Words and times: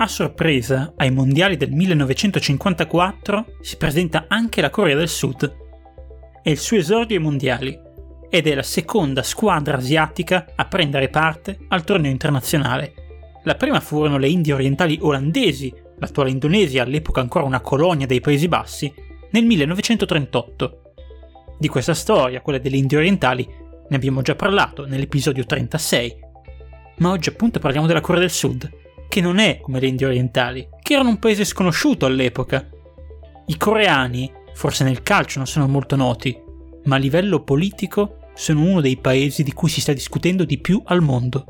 A 0.00 0.08
sorpresa, 0.08 0.94
ai 0.96 1.10
mondiali 1.10 1.58
del 1.58 1.72
1954 1.72 3.56
si 3.60 3.76
presenta 3.76 4.24
anche 4.28 4.62
la 4.62 4.70
Corea 4.70 4.96
del 4.96 5.10
Sud. 5.10 5.56
È 6.42 6.48
il 6.48 6.56
suo 6.56 6.78
esordio 6.78 7.18
ai 7.18 7.22
mondiali 7.22 7.78
ed 8.30 8.46
è 8.46 8.54
la 8.54 8.62
seconda 8.62 9.22
squadra 9.22 9.76
asiatica 9.76 10.46
a 10.56 10.64
prendere 10.64 11.10
parte 11.10 11.58
al 11.68 11.84
torneo 11.84 12.10
internazionale. 12.10 12.94
La 13.44 13.56
prima 13.56 13.78
furono 13.80 14.16
le 14.16 14.30
Indie 14.30 14.54
orientali 14.54 14.98
olandesi, 15.02 15.70
l'attuale 15.98 16.30
Indonesia, 16.30 16.82
all'epoca 16.82 17.20
ancora 17.20 17.44
una 17.44 17.60
colonia 17.60 18.06
dei 18.06 18.22
Paesi 18.22 18.48
Bassi, 18.48 18.90
nel 19.32 19.44
1938. 19.44 20.82
Di 21.58 21.68
questa 21.68 21.92
storia, 21.92 22.40
quella 22.40 22.58
delle 22.58 22.78
Indie 22.78 22.96
orientali, 22.96 23.46
ne 23.46 23.96
abbiamo 23.96 24.22
già 24.22 24.34
parlato 24.34 24.86
nell'episodio 24.86 25.44
36. 25.44 26.16
Ma 27.00 27.10
oggi 27.10 27.28
appunto 27.28 27.58
parliamo 27.58 27.86
della 27.86 28.00
Corea 28.00 28.22
del 28.22 28.30
Sud, 28.30 28.78
che 29.10 29.20
non 29.20 29.38
è 29.38 29.58
come 29.60 29.80
le 29.80 29.88
Indie 29.88 30.06
orientali, 30.06 30.68
che 30.80 30.94
erano 30.94 31.08
un 31.08 31.18
paese 31.18 31.44
sconosciuto 31.44 32.06
all'epoca. 32.06 32.64
I 33.46 33.56
coreani, 33.56 34.32
forse 34.54 34.84
nel 34.84 35.02
calcio 35.02 35.38
non 35.38 35.48
sono 35.48 35.66
molto 35.66 35.96
noti, 35.96 36.40
ma 36.84 36.94
a 36.94 36.98
livello 36.98 37.42
politico 37.42 38.28
sono 38.34 38.62
uno 38.62 38.80
dei 38.80 38.98
paesi 38.98 39.42
di 39.42 39.52
cui 39.52 39.68
si 39.68 39.80
sta 39.80 39.92
discutendo 39.92 40.44
di 40.44 40.58
più 40.58 40.80
al 40.84 41.02
mondo. 41.02 41.44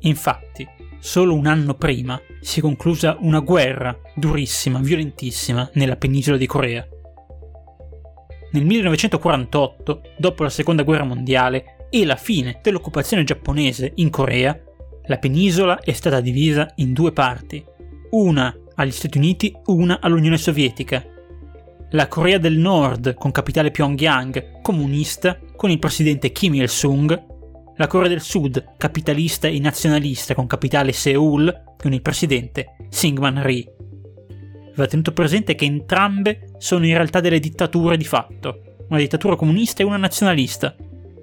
Infatti, 0.00 0.68
solo 0.98 1.34
un 1.34 1.46
anno 1.46 1.72
prima 1.74 2.20
si 2.42 2.58
è 2.58 2.62
conclusa 2.62 3.16
una 3.20 3.40
guerra 3.40 3.98
durissima, 4.14 4.78
violentissima 4.78 5.70
nella 5.72 5.96
penisola 5.96 6.36
di 6.36 6.46
Corea. 6.46 6.86
Nel 8.50 8.66
1948, 8.66 10.02
dopo 10.18 10.42
la 10.42 10.50
seconda 10.50 10.82
guerra 10.82 11.04
mondiale 11.04 11.86
e 11.88 12.04
la 12.04 12.16
fine 12.16 12.60
dell'occupazione 12.62 13.24
giapponese 13.24 13.92
in 13.94 14.10
Corea, 14.10 14.60
la 15.06 15.18
penisola 15.18 15.80
è 15.80 15.92
stata 15.92 16.20
divisa 16.20 16.72
in 16.76 16.92
due 16.92 17.12
parti, 17.12 17.64
una 18.10 18.54
agli 18.74 18.90
Stati 18.90 19.18
Uniti, 19.18 19.54
una 19.66 19.98
all'Unione 20.00 20.38
Sovietica. 20.38 21.04
La 21.90 22.08
Corea 22.08 22.38
del 22.38 22.56
Nord, 22.56 23.14
con 23.14 23.30
capitale 23.30 23.70
Pyongyang, 23.70 24.60
comunista, 24.62 25.38
con 25.56 25.70
il 25.70 25.78
presidente 25.78 26.32
Kim 26.32 26.54
Il-sung, 26.54 27.30
la 27.76 27.86
Corea 27.86 28.08
del 28.08 28.20
Sud, 28.20 28.74
capitalista 28.76 29.48
e 29.48 29.58
nazionalista, 29.58 30.34
con 30.34 30.46
capitale 30.46 30.92
Seoul, 30.92 31.74
con 31.76 31.92
il 31.92 32.02
presidente 32.02 32.76
Syngman 32.88 33.42
Rhee 33.42 33.72
va 34.74 34.86
tenuto 34.86 35.12
presente 35.12 35.54
che 35.54 35.64
entrambe 35.64 36.54
sono 36.58 36.86
in 36.86 36.94
realtà 36.94 37.20
delle 37.20 37.40
dittature 37.40 37.96
di 37.96 38.04
fatto, 38.04 38.84
una 38.88 38.98
dittatura 38.98 39.36
comunista 39.36 39.82
e 39.82 39.86
una 39.86 39.96
nazionalista, 39.96 40.74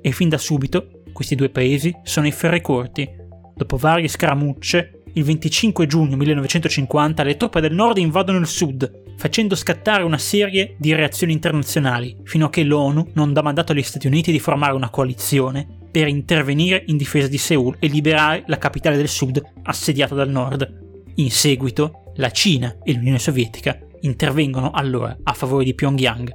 e 0.02 0.12
fin 0.12 0.30
da 0.30 0.38
subito 0.38 1.02
questi 1.12 1.36
due 1.36 1.50
paesi 1.50 1.94
sono 2.04 2.26
ai 2.28 2.32
ferri 2.32 2.62
corti. 2.62 3.18
Dopo 3.60 3.76
varie 3.76 4.08
scaramucce, 4.08 5.02
il 5.16 5.24
25 5.26 5.86
giugno 5.86 6.16
1950 6.16 7.24
le 7.24 7.36
truppe 7.36 7.60
del 7.60 7.74
nord 7.74 7.98
invadono 7.98 8.38
il 8.38 8.48
sud, 8.48 9.18
facendo 9.18 9.54
scattare 9.54 10.04
una 10.04 10.18
serie 10.18 10.76
di 10.78 10.94
reazioni 10.94 11.34
internazionali, 11.34 12.16
fino 12.24 12.46
a 12.46 12.50
che 12.50 12.64
l'ONU 12.64 13.10
non 13.16 13.34
dà 13.34 13.42
mandato 13.42 13.74
agli 13.74 13.82
Stati 13.82 14.08
Uniti 14.08 14.32
di 14.32 14.40
formare 14.40 14.76
una 14.76 14.90
coalizione 14.90 15.68
per 15.92 16.08
intervenire 16.08 16.84
in 16.86 16.96
difesa 16.96 17.28
di 17.28 17.38
Seoul 17.38 17.76
e 17.80 17.88
liberare 17.88 18.46
la 18.48 18.58
capitale 18.58 18.96
del 18.96 19.10
sud 19.10 19.44
assediata 19.64 20.16
dal 20.16 20.30
nord. 20.30 21.12
In 21.16 21.30
seguito, 21.30 22.14
la 22.16 22.32
Cina 22.32 22.78
e 22.82 22.94
l'Unione 22.94 23.20
Sovietica 23.20 23.78
intervengono 24.00 24.72
allora 24.72 25.18
a 25.22 25.34
favore 25.34 25.66
di 25.66 25.76
Pyongyang. 25.76 26.32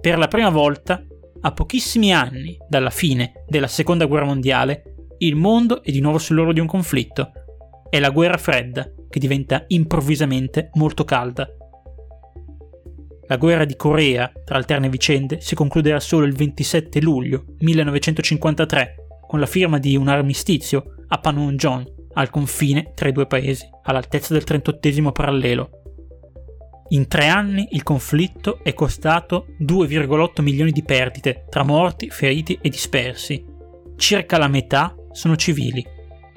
Per 0.00 0.16
la 0.16 0.28
prima 0.28 0.50
volta, 0.50 1.04
a 1.40 1.50
pochissimi 1.50 2.14
anni 2.14 2.56
dalla 2.68 2.90
fine 2.90 3.42
della 3.48 3.66
Seconda 3.66 4.06
Guerra 4.06 4.26
Mondiale, 4.26 4.97
il 5.18 5.34
mondo 5.34 5.82
è 5.82 5.90
di 5.90 6.00
nuovo 6.00 6.18
sull'orlo 6.18 6.52
di 6.52 6.60
un 6.60 6.66
conflitto. 6.66 7.32
È 7.90 7.98
la 7.98 8.10
guerra 8.10 8.36
fredda 8.36 8.88
che 9.08 9.18
diventa 9.18 9.64
improvvisamente 9.68 10.70
molto 10.74 11.04
calda. 11.04 11.48
La 13.26 13.36
guerra 13.36 13.64
di 13.64 13.76
Corea, 13.76 14.30
tra 14.44 14.56
alterne 14.56 14.88
vicende, 14.88 15.40
si 15.40 15.54
concluderà 15.54 16.00
solo 16.00 16.24
il 16.24 16.34
27 16.34 17.00
luglio 17.00 17.44
1953 17.58 18.94
con 19.26 19.40
la 19.40 19.46
firma 19.46 19.78
di 19.78 19.96
un 19.96 20.08
armistizio 20.08 20.94
a 21.08 21.18
Panmunjom 21.18 21.84
al 22.14 22.30
confine 22.30 22.92
tra 22.94 23.08
i 23.08 23.12
due 23.12 23.26
paesi, 23.26 23.68
all'altezza 23.82 24.32
del 24.32 24.44
38 24.44 25.12
parallelo. 25.12 25.70
In 26.90 27.06
tre 27.06 27.28
anni 27.28 27.68
il 27.72 27.82
conflitto 27.82 28.60
è 28.62 28.72
costato 28.72 29.48
2,8 29.60 30.42
milioni 30.42 30.72
di 30.72 30.82
perdite 30.82 31.44
tra 31.50 31.62
morti, 31.62 32.08
feriti 32.08 32.58
e 32.60 32.70
dispersi. 32.70 33.44
Circa 33.96 34.38
la 34.38 34.48
metà 34.48 34.94
sono 35.12 35.36
civili, 35.36 35.84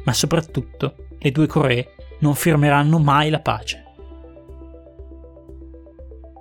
ma 0.04 0.14
soprattutto 0.14 0.96
le 1.20 1.32
due 1.32 1.48
Coree 1.48 1.96
non 2.20 2.36
firmeranno 2.36 3.00
mai 3.00 3.30
la 3.30 3.40
pace. 3.40 3.84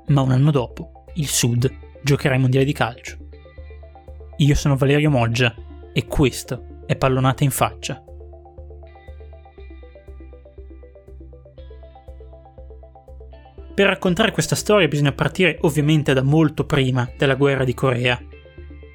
Ma 0.06 0.20
un 0.20 0.32
anno 0.32 0.50
dopo, 0.50 1.04
il 1.14 1.28
Sud 1.28 1.70
giocherà 2.02 2.34
ai 2.34 2.40
mondiali 2.40 2.66
di 2.66 2.72
calcio. 2.72 3.16
Io 4.36 4.54
sono 4.54 4.76
Valerio 4.76 5.10
Moggia 5.10 5.54
e 5.92 6.06
questo 6.06 6.82
è 6.86 6.96
Pallonata 6.96 7.44
in 7.44 7.50
faccia 7.50 8.02
Per 13.80 13.88
raccontare 13.88 14.30
questa 14.30 14.56
storia 14.56 14.88
bisogna 14.88 15.12
partire 15.12 15.56
ovviamente 15.62 16.12
da 16.12 16.22
molto 16.22 16.66
prima 16.66 17.10
della 17.16 17.34
guerra 17.34 17.64
di 17.64 17.72
Corea. 17.72 18.20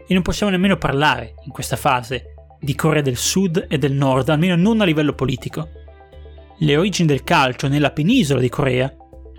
E 0.07 0.13
non 0.13 0.21
possiamo 0.21 0.51
nemmeno 0.51 0.77
parlare, 0.77 1.33
in 1.45 1.51
questa 1.51 1.75
fase, 1.75 2.34
di 2.65 2.75
Corea 2.75 3.01
del 3.01 3.15
Sud 3.15 3.67
e 3.69 3.77
del 3.77 3.93
Nord, 3.93 4.27
almeno 4.27 4.57
non 4.57 4.81
a 4.81 4.85
livello 4.85 5.13
politico. 5.13 5.69
Le 6.57 6.75
origini 6.75 7.07
del 7.07 7.23
calcio 7.23 7.69
nella 7.69 7.91
penisola 7.91 8.41
di 8.41 8.49
Corea 8.49 8.93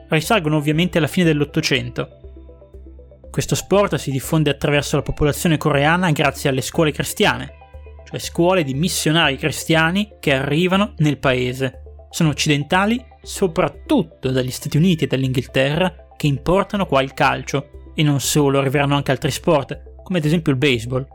risalgono 0.09 0.57
ovviamente 0.57 0.97
alla 0.97 1.09
fine 1.09 1.27
dell'Ottocento. 1.27 2.09
Questo 3.31 3.55
sport 3.55 3.97
si 3.97 4.11
diffonde 4.11 4.49
attraverso 4.49 4.97
la 4.97 5.03
popolazione 5.03 5.59
coreana 5.59 6.13
grazie 6.13 6.49
alle 6.49 6.63
scuole 6.63 6.93
cristiane, 6.93 7.53
cioè 8.09 8.19
scuole 8.19 8.63
di 8.63 8.73
missionari 8.73 9.37
cristiani 9.37 10.13
che 10.21 10.33
arrivano 10.33 10.95
nel 10.99 11.19
paese. 11.19 11.83
Sono 12.09 12.31
occidentali 12.31 13.05
soprattutto 13.23 14.31
dagli 14.31 14.53
Stati 14.53 14.77
Uniti 14.77 15.05
e 15.05 15.07
dall'Inghilterra, 15.09 16.07
che 16.17 16.29
importano 16.29 16.87
qua 16.87 17.03
il 17.03 17.13
calcio, 17.13 17.91
e 17.95 18.03
non 18.03 18.21
solo, 18.21 18.61
arriveranno 18.61 18.95
anche 18.95 19.11
altri 19.11 19.33
sport, 19.33 19.95
come 20.05 20.19
ad 20.19 20.25
esempio 20.25 20.53
il 20.53 20.59
baseball. 20.59 21.07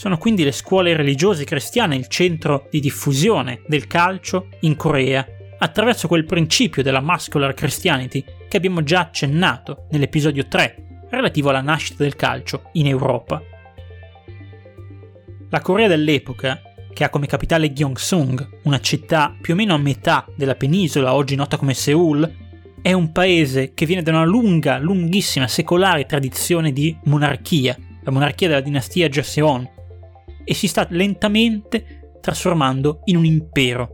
Sono 0.00 0.16
quindi 0.16 0.44
le 0.44 0.52
scuole 0.52 0.96
religiose 0.96 1.44
cristiane 1.44 1.94
il 1.94 2.06
centro 2.06 2.68
di 2.70 2.80
diffusione 2.80 3.60
del 3.66 3.86
calcio 3.86 4.48
in 4.60 4.74
Corea, 4.74 5.26
attraverso 5.58 6.08
quel 6.08 6.24
principio 6.24 6.82
della 6.82 7.02
muscular 7.02 7.52
Christianity 7.52 8.24
che 8.48 8.56
abbiamo 8.56 8.82
già 8.82 9.00
accennato 9.00 9.88
nell'episodio 9.90 10.48
3, 10.48 11.04
relativo 11.10 11.50
alla 11.50 11.60
nascita 11.60 12.02
del 12.02 12.16
calcio 12.16 12.70
in 12.72 12.86
Europa. 12.86 13.42
La 15.50 15.60
Corea 15.60 15.86
dell'epoca 15.86 16.62
che 16.94 17.04
ha 17.04 17.10
come 17.10 17.26
capitale 17.26 17.70
Gyeongsung, 17.70 18.60
una 18.62 18.80
città 18.80 19.36
più 19.38 19.52
o 19.52 19.56
meno 19.58 19.74
a 19.74 19.78
metà 19.78 20.24
della 20.34 20.54
penisola, 20.54 21.12
oggi 21.12 21.34
nota 21.34 21.58
come 21.58 21.74
Seoul, 21.74 22.36
è 22.80 22.94
un 22.94 23.12
paese 23.12 23.74
che 23.74 23.84
viene 23.84 24.02
da 24.02 24.12
una 24.12 24.24
lunga, 24.24 24.78
lunghissima, 24.78 25.46
secolare 25.46 26.06
tradizione 26.06 26.72
di 26.72 26.96
monarchia, 27.04 27.76
la 28.02 28.10
monarchia 28.10 28.48
della 28.48 28.62
dinastia 28.62 29.10
Joseon, 29.10 29.76
e 30.50 30.54
si 30.54 30.66
sta 30.66 30.84
lentamente 30.90 32.16
trasformando 32.20 33.02
in 33.04 33.16
un 33.16 33.24
impero. 33.24 33.92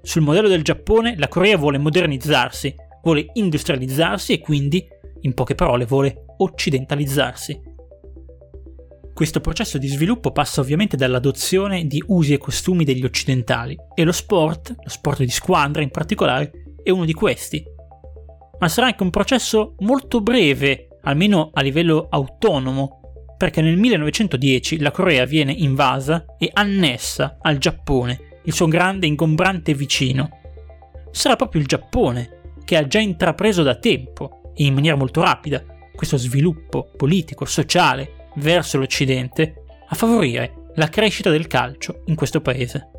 Sul 0.00 0.22
modello 0.22 0.48
del 0.48 0.62
Giappone, 0.62 1.18
la 1.18 1.28
Corea 1.28 1.58
vuole 1.58 1.76
modernizzarsi, 1.76 2.74
vuole 3.02 3.26
industrializzarsi 3.34 4.32
e 4.32 4.40
quindi, 4.40 4.82
in 5.20 5.34
poche 5.34 5.54
parole, 5.54 5.84
vuole 5.84 6.24
occidentalizzarsi. 6.38 7.60
Questo 9.12 9.40
processo 9.40 9.76
di 9.76 9.88
sviluppo 9.88 10.32
passa 10.32 10.62
ovviamente 10.62 10.96
dall'adozione 10.96 11.86
di 11.86 12.02
usi 12.06 12.32
e 12.32 12.38
costumi 12.38 12.84
degli 12.84 13.04
occidentali 13.04 13.76
e 13.94 14.02
lo 14.02 14.12
sport, 14.12 14.76
lo 14.82 14.88
sport 14.88 15.18
di 15.18 15.28
squadra 15.28 15.82
in 15.82 15.90
particolare, 15.90 16.78
è 16.82 16.88
uno 16.88 17.04
di 17.04 17.12
questi. 17.12 17.62
Ma 18.58 18.68
sarà 18.68 18.86
anche 18.86 19.02
un 19.02 19.10
processo 19.10 19.74
molto 19.80 20.22
breve, 20.22 20.88
almeno 21.02 21.50
a 21.52 21.60
livello 21.60 22.06
autonomo, 22.08 23.05
perché 23.36 23.60
nel 23.60 23.76
1910 23.76 24.78
la 24.78 24.90
Corea 24.90 25.24
viene 25.24 25.52
invasa 25.52 26.24
e 26.38 26.50
annessa 26.52 27.38
al 27.40 27.58
Giappone, 27.58 28.40
il 28.44 28.52
suo 28.52 28.66
grande 28.66 29.06
ingombrante 29.06 29.74
vicino. 29.74 30.28
Sarà 31.10 31.36
proprio 31.36 31.60
il 31.60 31.66
Giappone 31.66 32.54
che 32.64 32.76
ha 32.76 32.86
già 32.86 32.98
intrapreso 32.98 33.62
da 33.62 33.76
tempo 33.76 34.52
e 34.54 34.64
in 34.64 34.74
maniera 34.74 34.96
molto 34.96 35.22
rapida 35.22 35.64
questo 35.94 36.16
sviluppo 36.16 36.90
politico, 36.96 37.44
sociale 37.44 38.30
verso 38.36 38.78
l'Occidente 38.78 39.64
a 39.88 39.94
favorire 39.94 40.70
la 40.74 40.88
crescita 40.88 41.30
del 41.30 41.46
calcio 41.46 42.02
in 42.06 42.14
questo 42.14 42.40
paese. 42.40 42.90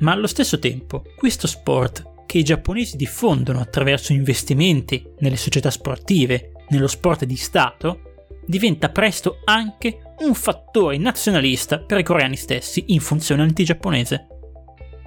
Ma 0.00 0.12
allo 0.12 0.26
stesso 0.26 0.58
tempo, 0.58 1.04
questo 1.16 1.46
sport 1.46 2.10
che 2.26 2.38
i 2.38 2.42
giapponesi 2.42 2.96
diffondono 2.96 3.60
attraverso 3.60 4.12
investimenti 4.12 5.06
nelle 5.18 5.36
società 5.36 5.70
sportive, 5.70 6.52
nello 6.68 6.88
sport 6.88 7.24
di 7.24 7.36
Stato, 7.36 8.11
diventa 8.46 8.90
presto 8.90 9.38
anche 9.44 10.14
un 10.20 10.34
fattore 10.34 10.98
nazionalista 10.98 11.78
per 11.80 11.98
i 11.98 12.02
coreani 12.02 12.36
stessi 12.36 12.84
in 12.88 13.00
funzione 13.00 13.42
antigiapponese. 13.42 14.26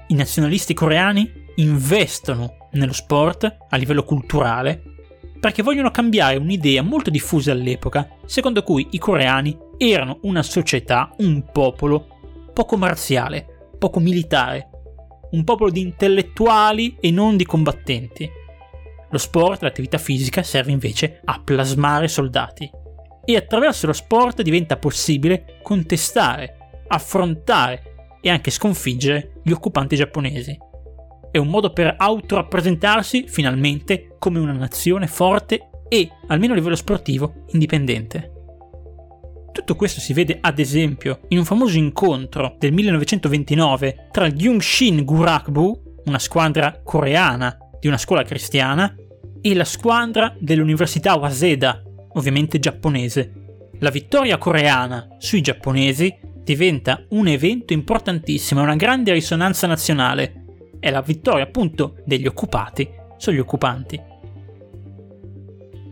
I 0.07 0.13
nazionalisti 0.13 0.73
coreani 0.73 1.31
investono 1.55 2.69
nello 2.71 2.93
sport 2.93 3.57
a 3.69 3.77
livello 3.77 4.03
culturale 4.03 4.81
perché 5.39 5.61
vogliono 5.61 5.91
cambiare 5.91 6.37
un'idea 6.37 6.81
molto 6.81 7.09
diffusa 7.09 7.51
all'epoca, 7.51 8.07
secondo 8.25 8.63
cui 8.63 8.87
i 8.91 8.97
coreani 8.97 9.55
erano 9.77 10.19
una 10.23 10.41
società, 10.41 11.13
un 11.19 11.43
popolo 11.51 12.07
poco 12.51 12.77
marziale, 12.77 13.69
poco 13.77 13.99
militare, 13.99 14.69
un 15.31 15.43
popolo 15.43 15.69
di 15.69 15.81
intellettuali 15.81 16.97
e 16.99 17.11
non 17.11 17.37
di 17.37 17.45
combattenti. 17.45 18.29
Lo 19.11 19.17
sport, 19.17 19.61
l'attività 19.61 19.97
fisica, 19.97 20.41
serve 20.41 20.71
invece 20.71 21.21
a 21.23 21.39
plasmare 21.43 22.07
soldati. 22.07 22.69
E 23.25 23.35
attraverso 23.35 23.87
lo 23.87 23.93
sport 23.93 24.41
diventa 24.41 24.77
possibile 24.77 25.59
contestare, 25.63 26.83
affrontare 26.87 27.95
e 28.21 28.29
anche 28.29 28.51
sconfiggere 28.51 29.41
gli 29.43 29.51
occupanti 29.51 29.95
giapponesi. 29.95 30.57
È 31.31 31.37
un 31.37 31.47
modo 31.47 31.73
per 31.73 31.95
autorappresentarsi 31.97 33.25
finalmente 33.27 34.15
come 34.19 34.39
una 34.39 34.53
nazione 34.53 35.07
forte 35.07 35.69
e, 35.89 36.09
almeno 36.27 36.53
a 36.53 36.55
livello 36.55 36.75
sportivo, 36.75 37.45
indipendente. 37.47 38.31
Tutto 39.51 39.75
questo 39.75 39.99
si 39.99 40.13
vede 40.13 40.37
ad 40.41 40.59
esempio 40.59 41.21
in 41.29 41.37
un 41.37 41.45
famoso 41.45 41.77
incontro 41.77 42.55
del 42.59 42.73
1929 42.73 44.09
tra 44.11 44.25
il 44.25 44.39
Yungshin 44.39 45.03
Gurakbu, 45.03 46.01
una 46.05 46.19
squadra 46.19 46.81
coreana 46.83 47.57
di 47.79 47.87
una 47.87 47.97
scuola 47.97 48.23
cristiana, 48.23 48.95
e 49.41 49.53
la 49.53 49.63
squadra 49.63 50.35
dell'Università 50.39 51.15
Waseda, 51.15 51.81
ovviamente 52.15 52.59
giapponese. 52.59 53.31
La 53.79 53.89
vittoria 53.89 54.37
coreana 54.37 55.07
sui 55.17 55.41
giapponesi 55.41 56.13
diventa 56.43 57.05
un 57.09 57.27
evento 57.27 57.73
importantissimo, 57.73 58.61
una 58.61 58.75
grande 58.75 59.13
risonanza 59.13 59.67
nazionale. 59.67 60.43
È 60.79 60.91
la 60.91 61.01
vittoria 61.01 61.43
appunto 61.43 61.95
degli 62.05 62.27
occupati 62.27 62.87
sugli 63.17 63.39
occupanti. 63.39 63.99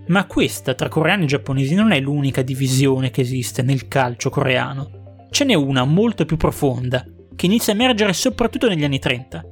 Ma 0.07 0.25
questa 0.25 0.73
tra 0.73 0.89
coreani 0.89 1.23
e 1.23 1.27
giapponesi 1.27 1.75
non 1.75 1.91
è 1.91 1.99
l'unica 1.99 2.41
divisione 2.41 3.09
che 3.09 3.21
esiste 3.21 3.61
nel 3.61 3.87
calcio 3.87 4.29
coreano. 4.29 5.17
Ce 5.31 5.45
n'è 5.45 5.53
una 5.53 5.85
molto 5.85 6.25
più 6.25 6.37
profonda, 6.37 7.05
che 7.35 7.45
inizia 7.45 7.73
a 7.73 7.75
emergere 7.75 8.13
soprattutto 8.13 8.67
negli 8.67 8.83
anni 8.83 8.99
30. 8.99 9.43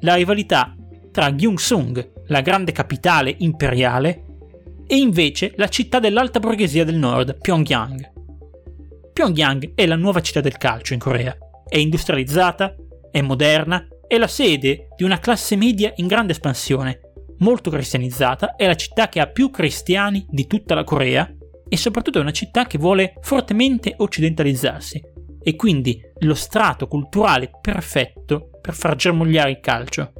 La 0.00 0.14
rivalità 0.14 0.76
tra 1.10 1.32
Gyeongsung, 1.32 2.12
la 2.26 2.42
grande 2.42 2.70
capitale 2.70 3.34
imperiale, 3.38 4.24
e 4.90 4.96
invece 4.96 5.52
la 5.56 5.68
città 5.68 6.00
dell'alta 6.00 6.40
borghesia 6.40 6.84
del 6.84 6.96
nord, 6.96 7.38
Pyongyang. 7.40 8.10
Pyongyang 9.12 9.74
è 9.74 9.86
la 9.86 9.96
nuova 9.96 10.20
città 10.20 10.40
del 10.40 10.56
calcio 10.56 10.94
in 10.94 10.98
Corea. 10.98 11.36
È 11.68 11.76
industrializzata, 11.76 12.74
è 13.10 13.20
moderna, 13.20 13.86
è 14.06 14.16
la 14.16 14.26
sede 14.26 14.88
di 14.96 15.04
una 15.04 15.18
classe 15.18 15.56
media 15.56 15.92
in 15.96 16.06
grande 16.06 16.32
espansione 16.32 17.00
molto 17.38 17.70
cristianizzata, 17.70 18.56
è 18.56 18.66
la 18.66 18.74
città 18.74 19.08
che 19.08 19.20
ha 19.20 19.26
più 19.26 19.50
cristiani 19.50 20.26
di 20.28 20.46
tutta 20.46 20.74
la 20.74 20.84
Corea 20.84 21.30
e 21.68 21.76
soprattutto 21.76 22.18
è 22.18 22.22
una 22.22 22.30
città 22.30 22.66
che 22.66 22.78
vuole 22.78 23.14
fortemente 23.20 23.94
occidentalizzarsi 23.96 25.02
e 25.42 25.56
quindi 25.56 26.00
lo 26.20 26.34
strato 26.34 26.88
culturale 26.88 27.50
perfetto 27.60 28.50
per 28.60 28.74
far 28.74 28.96
germogliare 28.96 29.50
il 29.50 29.60
calcio. 29.60 30.12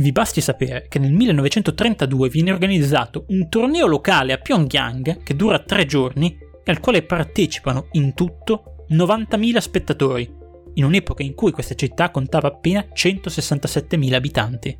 Vi 0.00 0.12
basti 0.12 0.40
sapere 0.40 0.86
che 0.88 1.00
nel 1.00 1.12
1932 1.12 2.28
viene 2.28 2.52
organizzato 2.52 3.24
un 3.30 3.48
torneo 3.48 3.88
locale 3.88 4.32
a 4.32 4.38
Pyongyang 4.38 5.24
che 5.24 5.34
dura 5.34 5.58
tre 5.58 5.86
giorni 5.86 6.38
e 6.62 6.70
al 6.70 6.78
quale 6.78 7.02
partecipano 7.02 7.88
in 7.92 8.14
tutto 8.14 8.84
90.000 8.90 9.56
spettatori, 9.56 10.32
in 10.74 10.84
un'epoca 10.84 11.24
in 11.24 11.34
cui 11.34 11.50
questa 11.50 11.74
città 11.74 12.12
contava 12.12 12.46
appena 12.46 12.86
167.000 12.94 14.14
abitanti. 14.14 14.76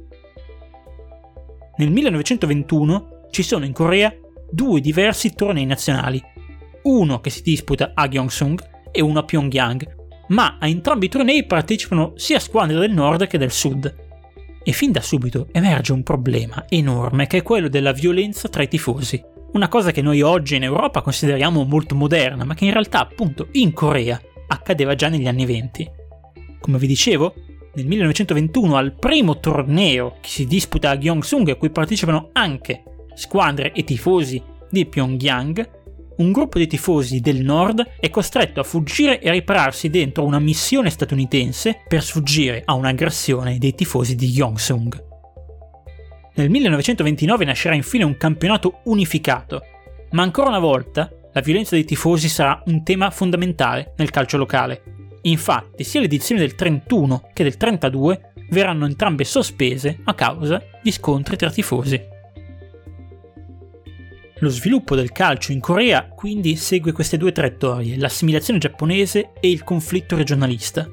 Nel 1.78 1.90
1921 1.90 3.26
ci 3.30 3.42
sono 3.42 3.64
in 3.64 3.72
Corea 3.72 4.14
due 4.48 4.80
diversi 4.80 5.34
tornei 5.34 5.66
nazionali, 5.66 6.22
uno 6.82 7.20
che 7.20 7.30
si 7.30 7.42
disputa 7.42 7.90
a 7.92 8.06
Gyeongsung 8.06 8.60
e 8.92 9.00
uno 9.00 9.18
a 9.18 9.24
Pyongyang, 9.24 9.96
ma 10.28 10.58
a 10.60 10.68
entrambi 10.68 11.06
i 11.06 11.08
tornei 11.08 11.44
partecipano 11.44 12.12
sia 12.14 12.38
squadre 12.38 12.78
del 12.78 12.92
nord 12.92 13.26
che 13.26 13.36
del 13.36 13.50
sud. 13.50 14.06
E 14.68 14.72
fin 14.72 14.92
da 14.92 15.00
subito 15.00 15.48
emerge 15.50 15.94
un 15.94 16.02
problema 16.02 16.66
enorme 16.68 17.26
che 17.26 17.38
è 17.38 17.42
quello 17.42 17.70
della 17.70 17.92
violenza 17.92 18.50
tra 18.50 18.62
i 18.62 18.68
tifosi, 18.68 19.18
una 19.52 19.66
cosa 19.66 19.92
che 19.92 20.02
noi 20.02 20.20
oggi 20.20 20.56
in 20.56 20.62
Europa 20.62 21.00
consideriamo 21.00 21.64
molto 21.64 21.94
moderna, 21.94 22.44
ma 22.44 22.52
che 22.52 22.66
in 22.66 22.72
realtà 22.72 23.00
appunto 23.00 23.48
in 23.52 23.72
Corea 23.72 24.20
accadeva 24.46 24.94
già 24.94 25.08
negli 25.08 25.26
anni 25.26 25.46
venti. 25.46 25.90
Come 26.60 26.76
vi 26.76 26.86
dicevo, 26.86 27.32
nel 27.76 27.86
1921 27.86 28.76
al 28.76 28.92
primo 28.92 29.40
torneo 29.40 30.16
che 30.20 30.28
si 30.28 30.44
disputa 30.44 30.90
a 30.90 30.98
Gyeongsung 30.98 31.48
a 31.48 31.56
cui 31.56 31.70
partecipano 31.70 32.28
anche 32.34 32.82
squadre 33.14 33.72
e 33.72 33.84
tifosi 33.84 34.42
di 34.68 34.84
Pyongyang, 34.84 35.77
un 36.18 36.32
gruppo 36.32 36.58
di 36.58 36.66
tifosi 36.66 37.20
del 37.20 37.42
nord 37.42 37.94
è 37.98 38.10
costretto 38.10 38.60
a 38.60 38.64
fuggire 38.64 39.20
e 39.20 39.30
ripararsi 39.30 39.90
dentro 39.90 40.24
una 40.24 40.38
missione 40.38 40.90
statunitense 40.90 41.82
per 41.88 42.02
sfuggire 42.02 42.62
a 42.64 42.74
un'aggressione 42.74 43.58
dei 43.58 43.74
tifosi 43.74 44.14
di 44.14 44.28
Gyeongsung. 44.28 45.06
Nel 46.34 46.50
1929 46.50 47.44
nascerà 47.44 47.74
infine 47.74 48.04
un 48.04 48.16
campionato 48.16 48.80
unificato, 48.84 49.62
ma 50.10 50.22
ancora 50.22 50.48
una 50.48 50.58
volta 50.58 51.10
la 51.32 51.40
violenza 51.40 51.74
dei 51.74 51.84
tifosi 51.84 52.28
sarà 52.28 52.62
un 52.66 52.82
tema 52.84 53.10
fondamentale 53.10 53.94
nel 53.96 54.10
calcio 54.10 54.36
locale 54.36 54.98
Infatti, 55.22 55.84
sia 55.84 56.00
le 56.00 56.06
edizioni 56.06 56.40
del 56.40 56.54
31 56.54 57.30
che 57.32 57.42
del 57.42 57.56
32 57.56 58.32
verranno 58.50 58.86
entrambe 58.86 59.24
sospese 59.24 59.98
a 60.04 60.14
causa 60.14 60.62
di 60.82 60.90
scontri 60.92 61.36
tra 61.36 61.50
tifosi. 61.50 62.00
Lo 64.40 64.48
sviluppo 64.50 64.94
del 64.94 65.10
calcio 65.10 65.52
in 65.52 65.60
Corea 65.60 66.08
quindi 66.08 66.56
segue 66.56 66.92
queste 66.92 67.16
due 67.16 67.32
traiettorie, 67.32 67.96
l'assimilazione 67.96 68.58
giapponese 68.58 69.32
e 69.40 69.50
il 69.50 69.64
conflitto 69.64 70.16
regionalista. 70.16 70.88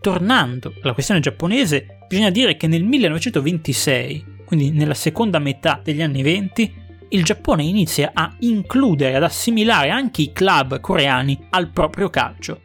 Tornando 0.00 0.74
alla 0.82 0.92
questione 0.92 1.20
giapponese, 1.20 2.04
bisogna 2.08 2.30
dire 2.30 2.56
che 2.56 2.66
nel 2.66 2.84
1926, 2.84 4.24
quindi 4.44 4.70
nella 4.70 4.94
seconda 4.94 5.38
metà 5.38 5.80
degli 5.82 6.02
anni 6.02 6.22
20, 6.22 6.84
il 7.10 7.22
Giappone 7.22 7.62
inizia 7.62 8.10
a 8.12 8.34
includere, 8.40 9.14
ad 9.14 9.22
assimilare 9.22 9.90
anche 9.90 10.22
i 10.22 10.32
club 10.32 10.80
coreani 10.80 11.46
al 11.50 11.70
proprio 11.70 12.10
calcio 12.10 12.60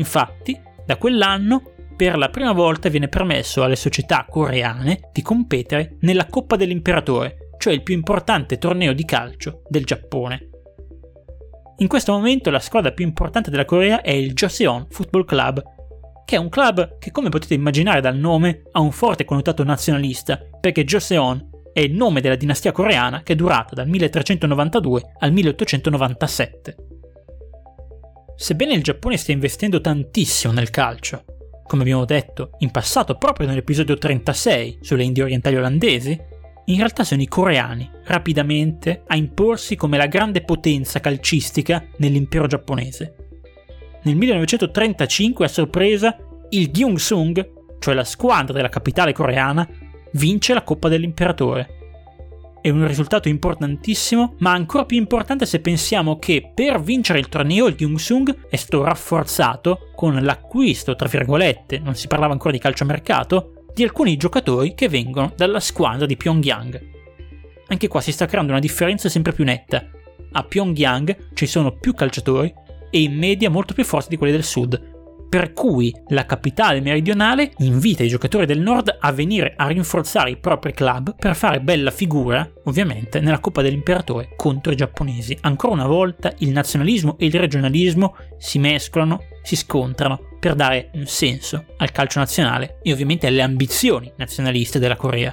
Infatti, 0.00 0.58
da 0.84 0.96
quell'anno 0.96 1.62
per 1.94 2.16
la 2.16 2.30
prima 2.30 2.52
volta 2.52 2.88
viene 2.88 3.08
permesso 3.08 3.62
alle 3.62 3.76
società 3.76 4.26
coreane 4.28 5.10
di 5.12 5.20
competere 5.20 5.96
nella 6.00 6.26
Coppa 6.26 6.56
dell'Imperatore, 6.56 7.49
cioè 7.60 7.74
il 7.74 7.82
più 7.82 7.94
importante 7.94 8.56
torneo 8.56 8.94
di 8.94 9.04
calcio 9.04 9.64
del 9.68 9.84
Giappone. 9.84 10.48
In 11.76 11.88
questo 11.88 12.12
momento 12.12 12.48
la 12.48 12.58
squadra 12.58 12.92
più 12.92 13.04
importante 13.04 13.50
della 13.50 13.66
Corea 13.66 14.00
è 14.00 14.12
il 14.12 14.32
Joseon 14.32 14.86
Football 14.88 15.26
Club, 15.26 15.62
che 16.24 16.36
è 16.36 16.38
un 16.38 16.48
club 16.48 16.96
che 16.98 17.10
come 17.10 17.28
potete 17.28 17.52
immaginare 17.52 18.00
dal 18.00 18.16
nome 18.16 18.62
ha 18.72 18.80
un 18.80 18.92
forte 18.92 19.26
connotato 19.26 19.62
nazionalista, 19.62 20.40
perché 20.58 20.84
Joseon 20.84 21.50
è 21.74 21.80
il 21.80 21.92
nome 21.92 22.22
della 22.22 22.34
dinastia 22.34 22.72
coreana 22.72 23.22
che 23.22 23.34
è 23.34 23.36
durata 23.36 23.74
dal 23.74 23.88
1392 23.88 25.02
al 25.18 25.30
1897. 25.30 26.76
Sebbene 28.36 28.72
il 28.72 28.82
Giappone 28.82 29.18
stia 29.18 29.34
investendo 29.34 29.82
tantissimo 29.82 30.54
nel 30.54 30.70
calcio, 30.70 31.24
come 31.66 31.82
abbiamo 31.82 32.06
detto 32.06 32.52
in 32.60 32.70
passato 32.70 33.16
proprio 33.16 33.46
nell'episodio 33.46 33.98
36 33.98 34.78
sulle 34.80 35.04
Indie 35.04 35.24
orientali 35.24 35.56
olandesi, 35.56 36.29
in 36.66 36.76
realtà 36.76 37.04
sono 37.04 37.22
i 37.22 37.28
coreani 37.28 37.88
rapidamente 38.04 39.02
a 39.06 39.16
imporsi 39.16 39.76
come 39.76 39.96
la 39.96 40.06
grande 40.06 40.42
potenza 40.42 41.00
calcistica 41.00 41.84
nell'impero 41.98 42.46
giapponese. 42.46 43.14
Nel 44.02 44.16
1935 44.16 45.44
a 45.44 45.48
sorpresa 45.48 46.16
il 46.50 46.70
Gyeongsung, 46.70 47.50
cioè 47.78 47.94
la 47.94 48.04
squadra 48.04 48.52
della 48.52 48.68
capitale 48.68 49.12
coreana, 49.12 49.68
vince 50.12 50.54
la 50.54 50.62
Coppa 50.62 50.88
dell'Imperatore 50.88 51.78
è 52.60 52.68
un 52.68 52.86
risultato 52.86 53.28
importantissimo, 53.28 54.34
ma 54.38 54.52
ancora 54.52 54.84
più 54.84 54.98
importante 54.98 55.46
se 55.46 55.60
pensiamo 55.60 56.18
che 56.18 56.50
per 56.54 56.80
vincere 56.80 57.18
il 57.18 57.28
torneo 57.28 57.66
il 57.66 57.74
Gyeongsung 57.74 58.48
è 58.48 58.56
stato 58.56 58.84
rafforzato 58.84 59.90
con 59.94 60.14
l'acquisto, 60.20 60.94
tra 60.94 61.08
virgolette, 61.08 61.78
non 61.78 61.94
si 61.94 62.06
parlava 62.06 62.32
ancora 62.32 62.52
di 62.52 62.58
calciomercato, 62.58 63.59
di 63.74 63.82
alcuni 63.82 64.16
giocatori 64.16 64.74
che 64.74 64.88
vengono 64.88 65.32
dalla 65.36 65.60
squadra 65.60 66.06
di 66.06 66.16
Pyongyang. 66.16 66.88
Anche 67.68 67.88
qua 67.88 68.00
si 68.00 68.12
sta 68.12 68.26
creando 68.26 68.52
una 68.52 68.60
differenza 68.60 69.08
sempre 69.08 69.32
più 69.32 69.44
netta. 69.44 69.88
A 70.32 70.42
Pyongyang 70.42 71.32
ci 71.34 71.46
sono 71.46 71.76
più 71.76 71.94
calciatori 71.94 72.52
e 72.90 73.02
in 73.02 73.16
media 73.16 73.50
molto 73.50 73.74
più 73.74 73.84
forti 73.84 74.08
di 74.08 74.16
quelli 74.16 74.32
del 74.32 74.44
sud, 74.44 74.89
per 75.30 75.52
cui 75.52 75.94
la 76.08 76.26
capitale 76.26 76.80
meridionale 76.80 77.52
invita 77.58 78.02
i 78.02 78.08
giocatori 78.08 78.46
del 78.46 78.58
nord 78.58 78.96
a 78.98 79.12
venire 79.12 79.54
a 79.56 79.68
rinforzare 79.68 80.30
i 80.30 80.36
propri 80.36 80.72
club 80.72 81.14
per 81.14 81.36
fare 81.36 81.60
bella 81.60 81.92
figura, 81.92 82.46
ovviamente, 82.64 83.20
nella 83.20 83.38
Coppa 83.38 83.62
dell'Imperatore 83.62 84.30
contro 84.34 84.72
i 84.72 84.76
giapponesi. 84.76 85.38
Ancora 85.42 85.74
una 85.74 85.86
volta 85.86 86.34
il 86.38 86.50
nazionalismo 86.50 87.16
e 87.16 87.26
il 87.26 87.34
regionalismo 87.34 88.16
si 88.38 88.58
mescolano, 88.58 89.20
si 89.42 89.54
scontrano 89.54 90.18
per 90.40 90.56
dare 90.56 90.90
un 90.94 91.06
senso 91.06 91.64
al 91.76 91.92
calcio 91.92 92.18
nazionale 92.18 92.80
e 92.82 92.92
ovviamente 92.92 93.28
alle 93.28 93.42
ambizioni 93.42 94.12
nazionaliste 94.16 94.80
della 94.80 94.96
Corea. 94.96 95.32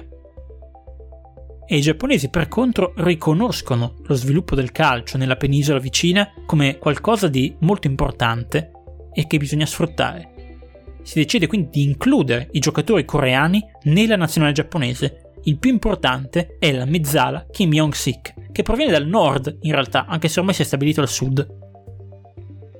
E 1.70 1.76
i 1.76 1.80
giapponesi 1.80 2.30
per 2.30 2.46
contro 2.46 2.92
riconoscono 2.98 3.96
lo 4.04 4.14
sviluppo 4.14 4.54
del 4.54 4.70
calcio 4.70 5.18
nella 5.18 5.36
penisola 5.36 5.80
vicina 5.80 6.32
come 6.46 6.78
qualcosa 6.78 7.26
di 7.26 7.54
molto 7.58 7.88
importante 7.88 8.70
e 9.12 9.26
che 9.26 9.38
bisogna 9.38 9.66
sfruttare. 9.66 10.56
Si 11.02 11.18
decide 11.18 11.46
quindi 11.46 11.68
di 11.70 11.82
includere 11.84 12.48
i 12.52 12.58
giocatori 12.58 13.04
coreani 13.04 13.64
nella 13.84 14.16
nazionale 14.16 14.52
giapponese. 14.52 15.32
Il 15.44 15.58
più 15.58 15.70
importante 15.70 16.56
è 16.58 16.72
la 16.72 16.84
mezzala 16.84 17.46
Kim 17.50 17.70
Jong-sik, 17.70 18.52
che 18.52 18.62
proviene 18.62 18.92
dal 18.92 19.06
nord 19.06 19.58
in 19.62 19.72
realtà, 19.72 20.06
anche 20.06 20.28
se 20.28 20.40
ormai 20.40 20.54
si 20.54 20.62
è 20.62 20.64
stabilito 20.64 21.00
al 21.00 21.08
sud 21.08 21.66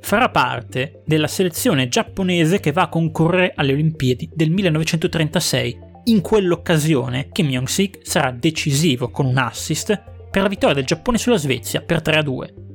farà 0.00 0.30
parte 0.30 1.02
della 1.04 1.26
selezione 1.26 1.88
giapponese 1.88 2.60
che 2.60 2.72
va 2.72 2.82
a 2.82 2.88
concorrere 2.88 3.52
alle 3.54 3.72
Olimpiadi 3.72 4.30
del 4.32 4.50
1936. 4.50 5.78
In 6.04 6.22
quell'occasione 6.22 7.28
Kim 7.30 7.48
Jong-sik 7.48 7.98
sarà 8.02 8.30
decisivo 8.30 9.10
con 9.10 9.26
un 9.26 9.36
assist 9.36 10.02
per 10.30 10.42
la 10.42 10.48
vittoria 10.48 10.74
del 10.74 10.86
Giappone 10.86 11.18
sulla 11.18 11.36
Svezia 11.36 11.82
per 11.82 12.00
3-2. 12.00 12.67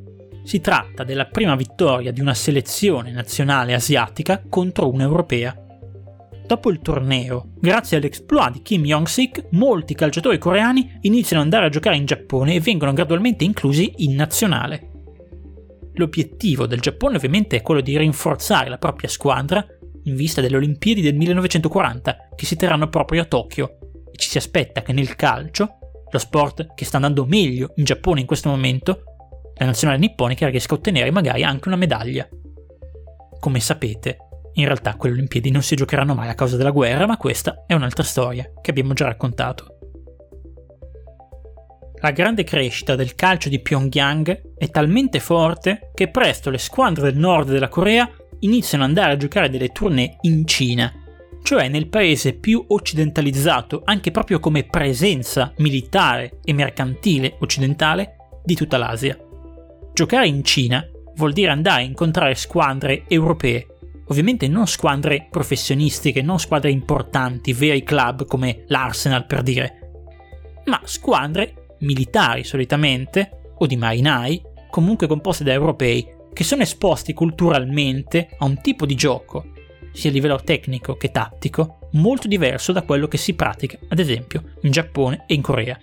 Si 0.44 0.60
tratta 0.60 1.04
della 1.04 1.26
prima 1.26 1.56
vittoria 1.56 2.12
di 2.12 2.20
una 2.20 2.34
selezione 2.34 3.12
nazionale 3.12 3.74
asiatica 3.74 4.44
contro 4.50 4.92
un'europea. 4.92 5.58
Dopo 6.46 6.70
il 6.70 6.82
torneo, 6.82 7.54
grazie 7.56 7.98
all'exploit 7.98 8.52
di 8.52 8.62
Kim 8.62 8.84
Jong-sik, 8.84 9.48
molti 9.52 9.96
calciatori 9.96 10.38
coreani 10.38 11.00
iniziano 11.02 11.42
ad 11.42 11.48
andare 11.48 11.68
a 11.68 11.70
giocare 11.70 11.96
in 11.96 12.06
Giappone 12.06 12.56
e 12.56 12.60
vengono 12.60 12.92
gradualmente 12.92 13.46
inclusi 13.46 13.94
in 13.98 14.16
nazionale. 14.16 14.90
L'obiettivo 15.94 16.68
del 16.68 16.82
Giappone 16.82 17.16
ovviamente 17.16 17.56
è 17.56 17.62
quello 17.62 17.80
di 17.80 17.98
rinforzare 17.98 18.70
la 18.70 18.78
propria 18.78 19.10
squadra 19.10 19.66
in 20.04 20.16
vista 20.16 20.42
delle 20.42 20.58
Olimpiadi 20.58 21.02
del 21.02 21.16
1940 21.16 22.30
che 22.36 22.46
si 22.46 22.58
terranno 22.58 22.90
proprio 22.90 23.22
a 23.22 23.26
Tokyo 23.26 23.78
e 24.12 24.18
ci 24.18 24.30
si 24.30 24.38
aspetta 24.38 24.82
che 24.82 24.92
nel 24.92 25.16
calcio, 25.16 25.78
lo 26.12 26.20
sport 26.20 26.74
che 26.76 26.84
sta 26.84 26.98
andando 26.98 27.26
meglio 27.26 27.72
in 27.78 27.86
Giappone 27.86 28.20
in 28.20 28.26
questo 28.26 28.50
momento, 28.50 29.13
la 29.56 29.66
nazionale 29.66 30.00
nipponica 30.00 30.48
riesca 30.48 30.74
a 30.74 30.78
ottenere 30.78 31.12
magari 31.12 31.44
anche 31.44 31.68
una 31.68 31.78
medaglia. 31.78 32.28
Come 33.40 33.60
sapete, 33.60 34.18
in 34.54 34.66
realtà 34.66 34.96
quelle 34.96 35.16
Olimpiadi 35.16 35.52
non 35.52 35.64
si 35.64 35.76
giocheranno 35.76 36.14
mai 36.14 36.30
a 36.30 36.36
causa 36.36 36.58
della 36.58 36.72
guerra, 36.72 37.06
ma 37.06 37.18
questa 37.18 37.64
è 37.68 37.74
un'altra 37.74 38.04
storia 38.04 38.50
che 38.62 38.70
abbiamo 38.72 38.94
già 38.94 39.06
raccontato. 39.06 39.78
La 42.02 42.12
grande 42.12 42.44
crescita 42.44 42.96
del 42.96 43.16
calcio 43.16 43.48
di 43.48 43.62
Pyongyang 43.62 44.56
è 44.58 44.70
talmente 44.70 45.20
forte 45.22 45.92
che 45.94 46.10
presto 46.10 46.50
le 46.50 46.58
squadre 46.58 47.04
del 47.04 47.18
nord 47.18 47.50
della 47.50 47.70
Corea 47.70 48.10
iniziano 48.40 48.84
ad 48.84 48.90
andare 48.90 49.14
a 49.14 49.18
giocare 49.18 49.50
delle 49.50 49.70
tournée 49.70 50.18
in 50.22 50.46
Cina, 50.46 50.92
cioè 51.44 51.70
nel 51.70 51.88
paese 51.88 52.34
più 52.34 52.64
occidentalizzato 52.68 53.84
anche 53.86 54.12
proprio 54.12 54.42
come 54.42 54.66
presenza 54.66 55.54
militare 55.58 56.40
e 56.44 56.52
mercantile 56.52 57.38
occidentale 57.40 58.16
di 58.44 58.56
tutta 58.56 58.78
l'Asia. 58.78 59.18
Giocare 59.94 60.28
in 60.28 60.44
Cina 60.44 60.84
vuol 61.16 61.34
dire 61.34 61.52
andare 61.52 61.82
a 61.82 61.86
incontrare 61.86 62.34
squadre 62.34 63.04
europee, 63.08 63.68
ovviamente 64.08 64.48
non 64.48 64.66
squadre 64.66 65.28
professionistiche, 65.30 66.24
non 66.24 66.40
squadre 66.40 66.72
importanti, 66.72 67.54
veri 67.54 67.84
club 67.84 68.26
come 68.26 68.64
l'Arsenal 68.70 69.28
per 69.28 69.44
dire, 69.44 69.78
ma 70.66 70.82
squadre 70.86 71.76
militari 71.82 72.44
solitamente, 72.44 73.54
o 73.60 73.68
di 73.68 73.78
marinai, 73.78 74.42
comunque 74.72 75.06
composti 75.06 75.44
da 75.44 75.54
europei, 75.54 76.08
che 76.34 76.44
sono 76.44 76.64
esposti 76.64 77.14
culturalmente 77.14 78.30
a 78.40 78.46
un 78.46 78.60
tipo 78.62 78.88
di 78.88 78.96
gioco, 78.96 79.52
sia 79.92 80.10
a 80.10 80.14
livello 80.14 80.42
tecnico 80.44 80.96
che 80.96 81.12
tattico, 81.12 81.90
molto 81.92 82.28
diverso 82.28 82.72
da 82.72 82.82
quello 82.82 83.08
che 83.08 83.18
si 83.18 83.36
pratica, 83.36 83.78
ad 83.90 84.00
esempio, 84.00 84.56
in 84.62 84.72
Giappone 84.72 85.26
e 85.28 85.36
in 85.36 85.44
Corea. 85.44 85.78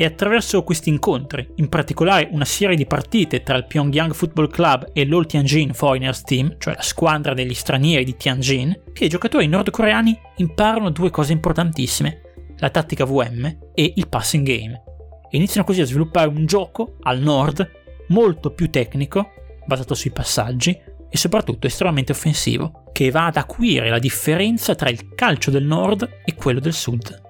E 0.00 0.04
attraverso 0.04 0.62
questi 0.62 0.90
incontri, 0.90 1.44
in 1.56 1.68
particolare 1.68 2.28
una 2.30 2.44
serie 2.44 2.76
di 2.76 2.86
partite 2.86 3.42
tra 3.42 3.56
il 3.56 3.66
Pyongyang 3.66 4.12
Football 4.14 4.48
Club 4.48 4.90
e 4.92 5.04
l'All 5.04 5.26
Tianjin 5.26 5.74
Foreigners 5.74 6.22
Team, 6.22 6.54
cioè 6.58 6.76
la 6.76 6.82
squadra 6.82 7.34
degli 7.34 7.52
stranieri 7.52 8.04
di 8.04 8.16
Tianjin, 8.16 8.82
che 8.92 9.06
i 9.06 9.08
giocatori 9.08 9.48
nordcoreani 9.48 10.16
imparano 10.36 10.90
due 10.90 11.10
cose 11.10 11.32
importantissime 11.32 12.20
la 12.58 12.70
tattica 12.70 13.04
VM 13.04 13.56
e 13.74 13.92
il 13.96 14.08
passing 14.08 14.46
game. 14.46 14.82
E 15.28 15.36
iniziano 15.36 15.66
così 15.66 15.80
a 15.80 15.86
sviluppare 15.86 16.28
un 16.28 16.46
gioco 16.46 16.98
al 17.00 17.18
nord 17.18 17.68
molto 18.10 18.52
più 18.52 18.70
tecnico, 18.70 19.30
basato 19.66 19.94
sui 19.94 20.12
passaggi 20.12 20.78
e 21.10 21.16
soprattutto 21.16 21.66
estremamente 21.66 22.12
offensivo, 22.12 22.84
che 22.92 23.10
va 23.10 23.26
ad 23.26 23.36
acuire 23.36 23.90
la 23.90 23.98
differenza 23.98 24.76
tra 24.76 24.90
il 24.90 25.14
calcio 25.16 25.50
del 25.50 25.64
nord 25.64 26.08
e 26.24 26.36
quello 26.36 26.60
del 26.60 26.72
sud. 26.72 27.26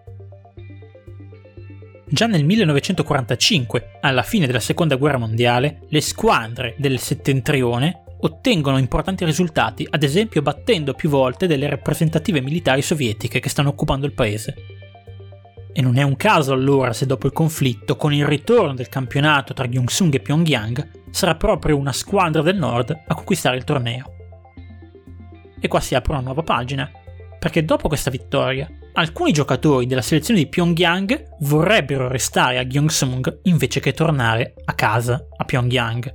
Già 2.11 2.27
nel 2.27 2.45
1945, 2.45 3.99
alla 4.01 4.23
fine 4.23 4.47
della 4.47 4.61
seconda 4.61 4.97
guerra 4.97 5.19
mondiale, 5.19 5.81
le 5.89 6.01
squadre 6.01 6.75
del 6.79 6.99
settentrione 6.99 8.05
ottengono 8.21 8.79
importanti 8.79 9.27
risultati, 9.27 9.87
ad 9.89 10.03
esempio 10.03 10.41
battendo 10.41 10.95
più 10.95 11.11
volte 11.11 11.47
delle 11.47 11.69
rappresentative 11.69 12.41
militari 12.41 12.81
sovietiche 12.81 13.41
che 13.41 13.51
stanno 13.51 13.69
occupando 13.69 14.07
il 14.07 14.15
paese. 14.15 14.55
E 15.71 15.83
non 15.83 15.99
è 15.99 16.03
un 16.03 16.17
caso 16.17 16.55
allora 16.55 16.95
se 16.95 17.05
dopo 17.05 17.27
il 17.27 17.35
conflitto, 17.35 17.97
con 17.97 18.15
il 18.15 18.25
ritorno 18.25 18.75
del 18.75 18.89
campionato 18.89 19.53
tra 19.53 19.67
Gyeongsung 19.67 20.15
e 20.15 20.21
Pyongyang, 20.21 20.91
sarà 21.11 21.35
proprio 21.35 21.77
una 21.77 21.93
squadra 21.93 22.41
del 22.41 22.57
nord 22.57 22.91
a 23.07 23.15
conquistare 23.15 23.59
il 23.59 23.65
torneo. 23.65 24.13
E 25.61 25.69
qua 25.69 25.81
si 25.81 25.95
apre 25.95 26.13
una 26.13 26.23
nuova 26.23 26.43
pagina, 26.43 26.91
perché 27.39 27.65
dopo 27.65 27.89
questa 27.89 28.11
vittoria, 28.11 28.69
alcuni 28.95 29.33
giocatori 29.33 29.87
della 29.87 30.03
selezione 30.03 30.41
di 30.41 30.49
Pyongyang 30.49 31.37
vorrebbero 31.41 32.09
restare 32.09 32.59
a 32.59 32.65
Gyeongsung 32.65 33.41
invece 33.45 33.81
che 33.81 33.93
tornare 33.93 34.55
a 34.65 34.75
casa 34.75 35.27
a 35.37 35.45
Pyongyang. 35.45 36.15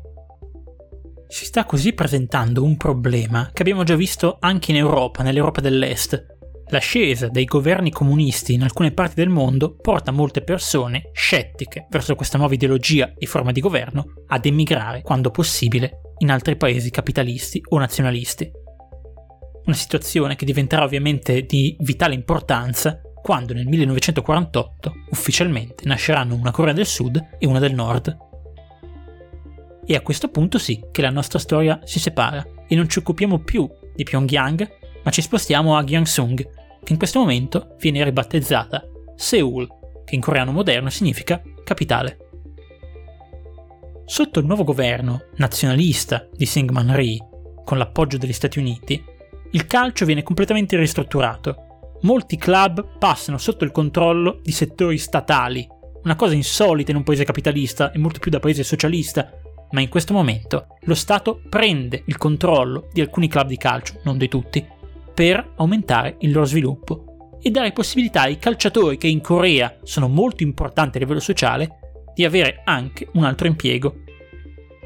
Si 1.28 1.46
sta 1.46 1.66
così 1.66 1.94
presentando 1.94 2.64
un 2.64 2.78
problema 2.78 3.50
che 3.52 3.62
abbiamo 3.62 3.84
già 3.84 3.96
visto 3.96 4.38
anche 4.40 4.72
in 4.72 4.78
Europa, 4.78 5.24
nell'Europa 5.24 5.62
dell'Est, 5.62 6.34
L'ascesa 6.74 7.28
dei 7.28 7.46
governi 7.46 7.92
comunisti 7.92 8.54
in 8.54 8.64
alcune 8.64 8.92
parti 8.92 9.16
del 9.16 9.30
mondo 9.30 9.76
porta 9.76 10.12
molte 10.12 10.42
persone, 10.42 11.12
scettiche 11.14 11.86
verso 11.90 12.16
questa 12.16 12.38
nuova 12.38 12.54
ideologia 12.54 13.14
e 13.16 13.28
forma 13.28 13.52
di 13.52 13.60
governo, 13.60 14.06
ad 14.28 14.46
emigrare, 14.46 15.02
quando 15.02 15.30
possibile, 15.30 16.00
in 16.20 16.32
altri 16.32 16.56
paesi 16.56 16.90
capitalisti 16.90 17.62
o 17.70 17.78
nazionalisti. 17.78 18.52
Una 19.66 19.76
situazione 19.76 20.36
che 20.36 20.46
diventerà 20.46 20.84
ovviamente 20.84 21.46
di 21.46 21.76
vitale 21.80 22.14
importanza 22.14 23.02
quando 23.22 23.54
nel 23.54 23.66
1948 23.66 24.94
ufficialmente 25.12 25.86
nasceranno 25.86 26.36
una 26.36 26.52
Corea 26.52 26.74
del 26.74 26.86
Sud 26.86 27.30
e 27.40 27.46
una 27.46 27.60
del 27.60 27.74
Nord. 27.74 28.18
E 29.86 29.96
a 29.96 30.02
questo 30.02 30.28
punto 30.28 30.58
sì 30.58 30.84
che 30.92 31.02
la 31.02 31.10
nostra 31.10 31.40
storia 31.40 31.80
si 31.86 32.00
separa 32.00 32.46
e 32.68 32.76
non 32.76 32.90
ci 32.90 33.00
occupiamo 33.00 33.40
più 33.40 33.70
di 33.96 34.04
Pyongyang, 34.04 34.70
ma 35.04 35.12
ci 35.12 35.22
spostiamo 35.22 35.78
a 35.78 35.84
Gyeongsung, 35.84 36.50
che 36.84 36.92
in 36.92 36.98
questo 36.98 37.20
momento 37.20 37.76
viene 37.80 38.04
ribattezzata 38.04 38.86
Seoul, 39.16 39.68
che 40.04 40.16
in 40.16 40.22
coreano 40.22 40.52
moderno 40.52 40.90
significa 40.90 41.42
capitale. 41.64 42.18
Sotto 44.06 44.40
il 44.40 44.46
nuovo 44.46 44.66
governo 44.66 45.28
nazionalista 45.38 46.28
di 46.34 46.46
Syngman 46.46 46.94
Rhee, 46.94 47.18
con 47.64 47.78
l'appoggio 47.78 48.18
degli 48.18 48.34
Stati 48.34 48.60
Uniti, 48.60 49.02
il 49.54 49.68
calcio 49.68 50.06
viene 50.06 50.24
completamente 50.24 50.78
ristrutturato. 50.78 51.98
Molti 52.02 52.38
club 52.38 52.98
passano 52.98 53.38
sotto 53.38 53.64
il 53.64 53.72
controllo 53.72 54.40
di 54.42 54.52
settori 54.52 54.98
statali, 54.98 55.68
una 56.04 56.16
cosa 56.16 56.34
insolita 56.34 56.90
in 56.90 56.98
un 56.98 57.04
paese 57.04 57.24
capitalista 57.24 57.92
e 57.92 58.00
molto 58.00 58.20
più 58.20 58.32
da 58.32 58.40
paese 58.40 58.64
socialista, 58.64 59.32
ma 59.72 59.82
in 59.82 59.90
questo 59.90 60.14
momento 60.14 60.68
lo 60.82 60.96
Stato 60.96 61.40
prende 61.50 62.02
il 62.08 62.18
controllo 62.18 62.90
di 62.92 63.02
alcuni 63.02 63.28
club 63.28 63.48
di 63.48 63.58
calcio, 63.58 64.00
non 64.04 64.18
di 64.18 64.28
tutti, 64.28 64.66
per 65.14 65.54
aumentare 65.58 66.16
il 66.22 66.32
loro 66.32 66.46
sviluppo 66.46 67.38
e 67.40 67.52
dare 67.52 67.74
possibilità 67.74 68.22
ai 68.22 68.40
calciatori 68.40 68.98
che 68.98 69.08
in 69.08 69.22
Corea 69.22 69.78
sono 69.84 70.08
molto 70.08 70.42
importanti 70.42 70.98
a 70.98 71.02
livello 71.02 71.20
sociale 71.20 72.02
di 72.16 72.26
avere 72.26 72.62
anche 72.66 73.08
un 73.14 73.24
altro 73.24 73.46
impiego. 73.46 73.98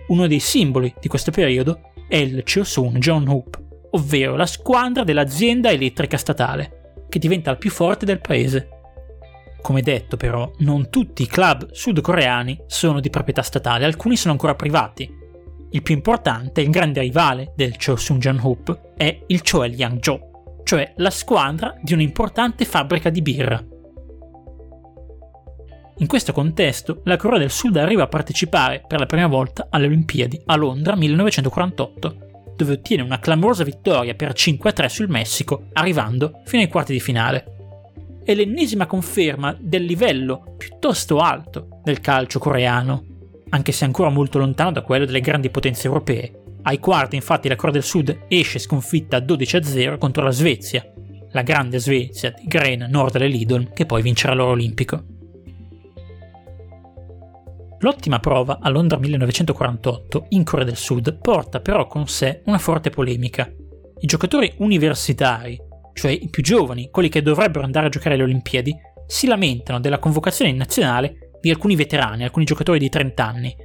Uno 0.08 0.28
dei 0.28 0.40
simboli 0.40 0.94
di 1.00 1.08
questo 1.08 1.32
periodo 1.32 1.92
è 2.10 2.18
il 2.18 2.44
Chosun 2.44 3.00
John 3.00 3.28
Hoop, 3.30 3.66
ovvero 3.92 4.36
la 4.36 4.46
squadra 4.46 5.04
dell'azienda 5.04 5.72
elettrica 5.72 6.18
statale, 6.18 7.06
che 7.10 7.20
diventa 7.20 7.52
la 7.52 7.58
più 7.58 7.70
forte 7.70 8.06
del 8.06 8.20
paese. 8.20 8.70
Come 9.62 9.82
detto 9.82 10.18
però, 10.18 10.52
non 10.60 10.90
tutti 10.90 11.24
i 11.24 11.28
club 11.28 11.72
sudcoreani 11.72 12.64
sono 12.68 13.00
di 13.00 13.10
proprietà 13.10 13.42
statale, 13.42 13.86
alcuni 13.86 14.16
sono 14.16 14.34
ancora 14.34 14.56
privati, 14.56 15.26
il 15.72 15.82
più 15.82 15.96
importante, 15.96 16.62
il 16.62 16.70
grande 16.70 17.02
rivale 17.02 17.52
del 17.56 17.76
Chosun 17.78 18.40
Hoop, 18.42 18.94
è 18.96 19.24
il 19.28 19.42
Choel 19.42 19.74
Yangzhou, 19.74 20.62
cioè 20.64 20.94
la 20.98 21.10
squadra 21.10 21.76
di 21.82 21.94
un'importante 21.94 22.64
fabbrica 22.64 23.10
di 23.10 23.22
birra. 23.22 23.62
In 26.00 26.08
questo 26.08 26.32
contesto, 26.32 27.02
la 27.06 27.18
Corea 27.18 27.40
del 27.40 27.50
Sud 27.50 27.76
arriva 27.76 28.04
a 28.04 28.08
partecipare 28.08 28.84
per 28.88 29.00
la 29.00 29.08
prima 29.08 29.28
volta 29.28 29.68
alle 29.70 29.88
Olimpiadi 29.88 30.42
a 30.46 30.56
Londra 30.56 30.96
1948 30.96 32.27
dove 32.58 32.74
ottiene 32.74 33.04
una 33.04 33.20
clamorosa 33.20 33.64
vittoria 33.64 34.16
per 34.16 34.34
5-3 34.34 34.88
sul 34.88 35.08
Messico, 35.08 35.68
arrivando 35.74 36.42
fino 36.44 36.64
ai 36.64 36.68
quarti 36.68 36.92
di 36.92 37.00
finale. 37.00 37.54
È 38.24 38.34
l'ennesima 38.34 38.88
conferma 38.88 39.56
del 39.58 39.86
livello 39.86 40.56
piuttosto 40.58 41.20
alto 41.20 41.80
del 41.84 42.02
calcio 42.02 42.40
coreano, 42.40 43.06
anche 43.50 43.72
se 43.72 43.86
ancora 43.86 44.10
molto 44.10 44.40
lontano 44.40 44.72
da 44.72 44.82
quello 44.82 45.06
delle 45.06 45.22
grandi 45.22 45.50
potenze 45.50 45.88
europee. 45.88 46.42
Ai 46.64 46.80
quarti, 46.80 47.16
infatti, 47.16 47.48
la 47.48 47.56
Corea 47.56 47.76
del 47.76 47.84
Sud 47.84 48.26
esce 48.28 48.60
sconfitta 48.60 49.20
12-0 49.20 49.98
contro 49.98 50.24
la 50.24 50.32
Svezia, 50.32 50.86
la 51.32 51.42
grande 51.44 51.80
Svezia 51.80 52.32
di 52.32 52.46
Gren, 52.48 52.88
Nordal 52.90 53.22
e 53.22 53.28
Lidl, 53.28 53.72
che 53.72 53.86
poi 53.86 54.02
vincerà 54.02 54.34
l'oro 54.34 54.52
olimpico. 54.52 55.17
L'ottima 57.80 58.20
prova 58.20 58.58
a 58.60 58.70
Londra 58.70 58.98
1948 58.98 60.26
in 60.30 60.44
Corea 60.44 60.66
del 60.66 60.78
Sud 60.78 61.20
porta 61.20 61.60
però 61.60 61.86
con 61.86 62.08
sé 62.08 62.42
una 62.46 62.58
forte 62.58 62.90
polemica. 62.90 63.48
I 64.00 64.06
giocatori 64.06 64.52
universitari, 64.58 65.60
cioè 65.94 66.12
i 66.12 66.30
più 66.30 66.42
giovani, 66.42 66.90
quelli 66.90 67.10
che 67.10 67.22
dovrebbero 67.22 67.64
andare 67.64 67.88
a 67.88 67.90
giocare 67.90 68.16
alle 68.16 68.24
Olimpiadi, 68.24 68.76
si 69.06 69.28
lamentano 69.28 69.80
della 69.80 70.00
convocazione 70.00 70.50
in 70.50 70.58
nazionale 70.58 71.32
di 71.40 71.52
alcuni 71.52 71.76
veterani, 71.76 72.24
alcuni 72.24 72.46
giocatori 72.46 72.80
di 72.80 72.90
30 72.90 73.26
anni. 73.26 73.56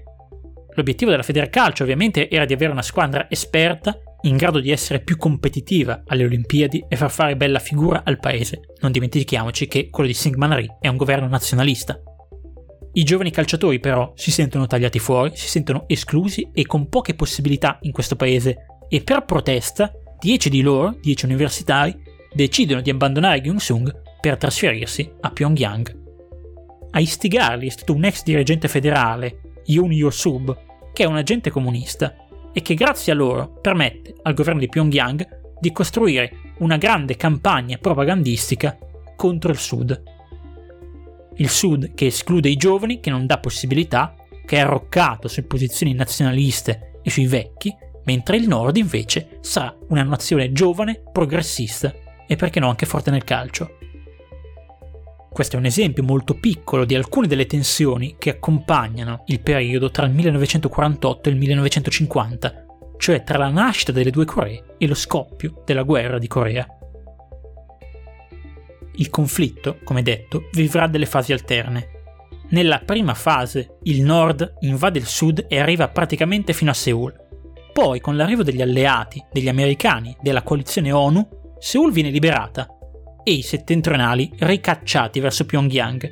L'obiettivo 0.75 1.11
della 1.11 1.23
Federcalcio 1.23 1.83
ovviamente 1.83 2.31
era 2.31 2.45
di 2.45 2.53
avere 2.53 2.73
una 2.73 2.83
squadra 2.83 3.27
esperta 3.31 3.97
in 4.23 4.37
grado 4.37 4.61
di 4.61 4.71
essere 4.71 5.01
più 5.01 5.17
competitiva 5.17 6.03
alle 6.07 6.25
Olimpiadi 6.25 6.85
e 6.89 6.97
far 6.97 7.11
fare 7.11 7.37
bella 7.37 7.59
figura 7.59 8.03
al 8.05 8.19
paese. 8.19 8.61
Non 8.81 8.93
dimentichiamoci 8.93 9.67
che 9.67 9.89
quello 9.91 10.09
di 10.09 10.15
Syngman 10.15 10.55
Rhee 10.55 10.77
è 10.81 10.89
un 10.89 10.97
governo 10.97 11.29
nazionalista. 11.29 12.01
I 12.95 13.05
giovani 13.05 13.31
calciatori 13.31 13.81
però 13.81 14.13
si 14.15 14.31
sentono 14.31 14.67
tagliati 14.67 14.99
fuori, 14.99 15.33
si 15.35 15.49
sentono 15.49 15.85
esclusi 15.87 16.51
e 16.53 16.67
con 16.67 16.91
poche 16.91 17.15
possibilità 17.15 17.79
in 17.83 17.93
questo 17.93 18.17
paese 18.17 18.67
e 18.89 19.03
per 19.03 19.25
protesta 19.25 19.91
10 20.21 20.51
di 20.51 20.61
loro, 20.61 20.97
10 21.01 21.25
universitari, 21.25 21.99
decidono 22.35 22.83
di 22.83 22.91
abbandonare 22.91 23.41
Gyeongsung 23.41 23.91
per 24.21 24.37
trasferirsi 24.37 25.11
a 25.21 25.31
Pyongyang. 25.31 26.01
A 26.91 27.01
istigarli 27.01 27.67
è 27.67 27.71
stato 27.71 27.95
un 27.95 28.05
ex 28.05 28.23
dirigente 28.25 28.69
federale, 28.69 29.61
Yoon 29.65 29.91
Yo-sub, 29.91 30.55
che 30.93 31.05
è 31.05 31.07
un 31.07 31.17
agente 31.17 31.49
comunista 31.49 32.15
e 32.53 32.61
che 32.61 32.75
grazie 32.75 33.13
a 33.13 33.17
loro 33.17 33.59
permette 33.61 34.15
al 34.21 34.35
governo 34.35 34.61
di 34.61 34.69
Pyongyang 34.69 35.57
di 35.59 35.73
costruire 35.73 36.53
una 36.59 36.77
grande 36.77 37.17
campagna 37.17 37.79
propagandistica 37.79 38.77
contro 39.17 39.51
il 39.51 39.59
Sud 39.59 40.03
il 41.37 41.49
Sud 41.49 41.95
che 41.95 42.07
esclude 42.07 42.49
i 42.49 42.57
giovani, 42.57 43.01
che 43.01 43.11
non 43.11 43.27
dà 43.27 43.39
possibilità, 43.39 44.15
che 44.45 44.57
è 44.57 44.61
arroccato 44.61 45.29
su 45.29 45.47
posizioni 45.47 45.95
nazionaliste 45.95 47.01
e 47.03 47.11
sui 47.11 47.27
vecchi, 47.27 47.75
mentre 48.05 48.37
il 48.37 48.49
Nord 48.49 48.77
invece 48.77 49.39
sarà 49.41 49.77
una 49.89 50.03
nazione 50.03 50.53
giovane, 50.53 51.03
progressista 51.13 51.95
e 52.27 52.37
perché 52.37 52.61
no 52.61 52.69
anche 52.69 52.87
forte 52.87 53.11
nel 53.11 53.25
calcio. 53.25 53.79
Questo 55.31 55.57
è 55.57 55.59
un 55.59 55.65
esempio 55.65 56.03
molto 56.03 56.35
piccolo 56.35 56.85
di 56.85 56.95
alcune 56.95 57.27
delle 57.27 57.47
tensioni 57.47 58.17
che 58.19 58.31
accompagnano 58.31 59.23
il 59.29 59.41
periodo 59.41 59.91
tra 59.91 60.05
il 60.05 60.13
1948 60.13 61.29
e 61.29 61.33
il 61.33 61.39
1950, 61.39 62.67
cioè 62.99 63.23
tra 63.23 63.39
la 63.39 63.49
nascita 63.49 63.93
delle 63.93 64.11
due 64.11 64.27
Coree 64.27 64.77
e 64.77 64.87
lo 64.87 64.95
scoppio 64.95 65.63
della 65.65 65.85
guerra 65.85 66.19
di 66.19 66.27
Corea. 66.27 66.67
Il 68.97 69.09
conflitto, 69.11 69.79
come 69.85 70.03
detto, 70.03 70.49
vivrà 70.53 70.87
delle 70.87 71.07
fasi 71.07 71.33
alterne. 71.33 71.89
Nella 72.51 72.83
prima 72.85 73.15
fase 73.15 73.79
il 73.85 74.03
nord 74.03 74.57
invade 74.61 74.99
il 74.99 75.07
sud 75.07 75.47
e 75.49 75.59
arriva 75.59 75.89
praticamente 75.89 76.53
fino 76.53 76.71
a 76.71 76.75
Seoul. 76.75 77.15
Poi, 77.73 78.01
con 78.01 78.17
l'arrivo 78.17 78.43
degli 78.43 78.61
alleati, 78.61 79.25
degli 79.33 79.49
americani, 79.49 80.15
della 80.21 80.43
coalizione 80.43 80.93
ONU, 80.93 81.27
Seoul 81.59 81.93
viene 81.93 82.11
liberata 82.11 82.69
e 83.25 83.33
i 83.33 83.43
settentrionali 83.43 84.31
ricacciati 84.41 85.21
verso 85.21 85.47
Pyongyang. 85.47 86.11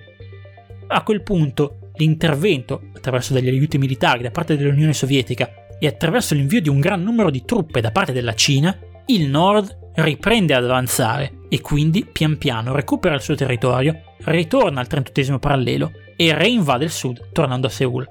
A 0.87 1.03
quel 1.03 1.23
punto 1.23 1.91
l'intervento, 1.97 2.89
attraverso 2.97 3.35
degli 3.35 3.49
aiuti 3.49 3.77
militari 3.77 4.23
da 4.23 4.31
parte 4.31 4.57
dell'Unione 4.57 4.95
Sovietica 4.95 5.51
e 5.79 5.87
attraverso 5.87 6.35
l'invio 6.35 6.63
di 6.63 6.71
un 6.71 6.81
gran 6.81 7.03
numero 7.03 7.31
di 7.31 7.45
truppe 7.45 7.83
da 7.83 7.91
parte 7.91 8.13
della 8.13 8.35
Cina, 8.35 8.75
il 9.07 9.29
nord 9.29 9.93
riprende 9.97 10.55
ad 10.55 10.65
avanzare 10.65 11.40
e 11.53 11.61
quindi 11.61 12.07
pian 12.07 12.39
piano 12.39 12.73
recupera 12.73 13.17
il 13.17 13.21
suo 13.21 13.35
territorio, 13.35 14.15
ritorna 14.19 14.79
al 14.79 14.87
38 14.87 15.41
parallelo 15.41 15.91
e 16.15 16.33
reinvade 16.33 16.85
il 16.85 16.91
sud 16.91 17.33
tornando 17.33 17.67
a 17.67 17.71
Seoul. 17.71 18.09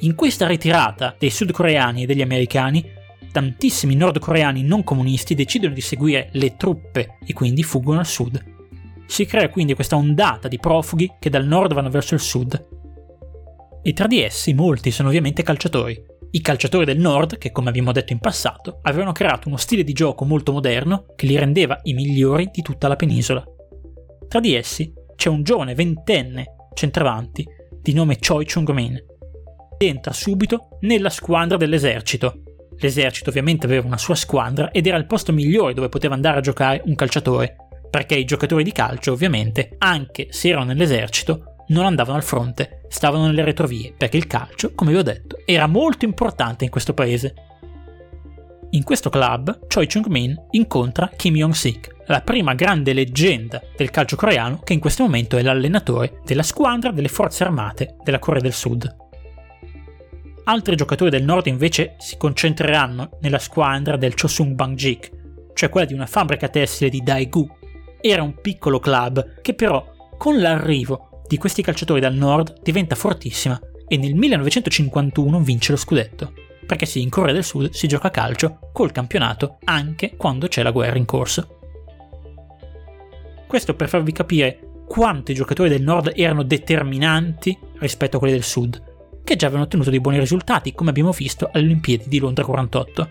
In 0.00 0.14
questa 0.14 0.46
ritirata 0.46 1.16
dei 1.18 1.30
sudcoreani 1.30 2.02
e 2.02 2.06
degli 2.06 2.20
americani, 2.20 2.84
tantissimi 3.32 3.94
nordcoreani 3.94 4.62
non 4.62 4.84
comunisti 4.84 5.34
decidono 5.34 5.72
di 5.72 5.80
seguire 5.80 6.28
le 6.32 6.56
truppe 6.56 7.16
e 7.24 7.32
quindi 7.32 7.62
fuggono 7.62 8.00
al 8.00 8.06
sud. 8.06 8.44
Si 9.06 9.24
crea 9.24 9.48
quindi 9.48 9.74
questa 9.74 9.96
ondata 9.96 10.46
di 10.46 10.58
profughi 10.58 11.10
che 11.18 11.30
dal 11.30 11.46
nord 11.46 11.72
vanno 11.72 11.88
verso 11.88 12.12
il 12.12 12.20
sud. 12.20 12.68
E 13.82 13.92
tra 13.94 14.06
di 14.06 14.22
essi 14.22 14.52
molti 14.52 14.90
sono 14.90 15.08
ovviamente 15.08 15.42
calciatori, 15.42 16.11
i 16.34 16.40
calciatori 16.40 16.86
del 16.86 16.98
nord, 16.98 17.36
che 17.36 17.50
come 17.50 17.68
abbiamo 17.68 17.92
detto 17.92 18.12
in 18.12 18.18
passato, 18.18 18.78
avevano 18.82 19.12
creato 19.12 19.48
uno 19.48 19.58
stile 19.58 19.84
di 19.84 19.92
gioco 19.92 20.24
molto 20.24 20.52
moderno 20.52 21.04
che 21.14 21.26
li 21.26 21.36
rendeva 21.36 21.78
i 21.82 21.92
migliori 21.92 22.48
di 22.50 22.62
tutta 22.62 22.88
la 22.88 22.96
penisola. 22.96 23.44
Tra 24.28 24.40
di 24.40 24.54
essi 24.54 24.92
c'è 25.14 25.28
un 25.28 25.42
giovane 25.42 25.74
ventenne 25.74 26.54
centravanti 26.72 27.46
di 27.82 27.92
nome 27.92 28.18
Choi 28.18 28.46
Chung-min. 28.46 28.98
Entra 29.76 30.12
subito 30.12 30.78
nella 30.80 31.10
squadra 31.10 31.58
dell'esercito. 31.58 32.42
L'esercito 32.78 33.28
ovviamente 33.28 33.66
aveva 33.66 33.86
una 33.86 33.98
sua 33.98 34.14
squadra 34.14 34.70
ed 34.70 34.86
era 34.86 34.96
il 34.96 35.06
posto 35.06 35.34
migliore 35.34 35.74
dove 35.74 35.90
poteva 35.90 36.14
andare 36.14 36.38
a 36.38 36.42
giocare 36.42 36.80
un 36.86 36.94
calciatore, 36.94 37.56
perché 37.90 38.14
i 38.14 38.24
giocatori 38.24 38.64
di 38.64 38.72
calcio 38.72 39.12
ovviamente, 39.12 39.74
anche 39.76 40.28
se 40.30 40.48
erano 40.48 40.64
nell'esercito, 40.64 41.51
non 41.68 41.84
andavano 41.84 42.16
al 42.16 42.24
fronte, 42.24 42.82
stavano 42.88 43.26
nelle 43.26 43.44
retrovie, 43.44 43.94
perché 43.96 44.16
il 44.16 44.26
calcio, 44.26 44.72
come 44.74 44.92
vi 44.92 44.98
ho 44.98 45.02
detto, 45.02 45.38
era 45.44 45.66
molto 45.66 46.04
importante 46.04 46.64
in 46.64 46.70
questo 46.70 46.94
paese. 46.94 47.34
In 48.70 48.84
questo 48.84 49.10
club, 49.10 49.66
Choi 49.66 49.86
Chung-min 49.86 50.46
incontra 50.50 51.10
Kim 51.14 51.36
Yong-sik, 51.36 51.92
la 52.06 52.22
prima 52.22 52.54
grande 52.54 52.92
leggenda 52.92 53.62
del 53.76 53.90
calcio 53.90 54.16
coreano 54.16 54.60
che 54.60 54.72
in 54.72 54.80
questo 54.80 55.02
momento 55.02 55.36
è 55.36 55.42
l'allenatore 55.42 56.20
della 56.24 56.42
squadra 56.42 56.90
delle 56.90 57.08
forze 57.08 57.44
armate 57.44 57.96
della 58.02 58.18
Corea 58.18 58.40
del 58.40 58.52
Sud. 58.52 58.96
Altri 60.44 60.74
giocatori 60.74 61.10
del 61.10 61.22
nord 61.22 61.46
invece 61.46 61.94
si 61.98 62.16
concentreranno 62.16 63.18
nella 63.20 63.38
squadra 63.38 63.96
del 63.96 64.14
Chosung 64.14 64.54
Bangjik, 64.54 65.10
cioè 65.54 65.68
quella 65.68 65.86
di 65.86 65.94
una 65.94 66.06
fabbrica 66.06 66.48
tessile 66.48 66.90
di 66.90 67.00
Daegu. 67.00 67.48
Era 68.00 68.22
un 68.22 68.34
piccolo 68.40 68.80
club 68.80 69.40
che 69.40 69.54
però 69.54 69.86
con 70.18 70.40
l'arrivo 70.40 71.11
di 71.26 71.38
questi 71.38 71.62
calciatori 71.62 72.00
dal 72.00 72.14
nord 72.14 72.60
diventa 72.62 72.94
fortissima 72.94 73.60
e 73.86 73.96
nel 73.96 74.14
1951 74.14 75.40
vince 75.40 75.72
lo 75.72 75.78
scudetto. 75.78 76.32
Perché 76.66 76.86
sì, 76.86 77.02
in 77.02 77.10
Corea 77.10 77.34
del 77.34 77.44
Sud 77.44 77.70
si 77.70 77.86
gioca 77.86 78.08
a 78.08 78.10
calcio 78.10 78.70
col 78.72 78.92
campionato 78.92 79.58
anche 79.64 80.16
quando 80.16 80.48
c'è 80.48 80.62
la 80.62 80.70
guerra 80.70 80.96
in 80.96 81.04
corso. 81.04 81.58
Questo 83.46 83.74
per 83.74 83.88
farvi 83.88 84.12
capire 84.12 84.84
quanto 84.86 85.32
i 85.32 85.34
giocatori 85.34 85.68
del 85.68 85.82
nord 85.82 86.12
erano 86.16 86.42
determinanti 86.42 87.58
rispetto 87.78 88.16
a 88.16 88.18
quelli 88.18 88.34
del 88.34 88.44
sud, 88.44 89.20
che 89.24 89.36
già 89.36 89.46
avevano 89.46 89.66
ottenuto 89.66 89.90
dei 89.90 90.00
buoni 90.00 90.18
risultati, 90.18 90.72
come 90.72 90.90
abbiamo 90.90 91.12
visto 91.12 91.50
alle 91.52 91.64
Olimpiadi 91.64 92.08
di 92.08 92.18
Londra 92.18 92.44
48. 92.44 93.10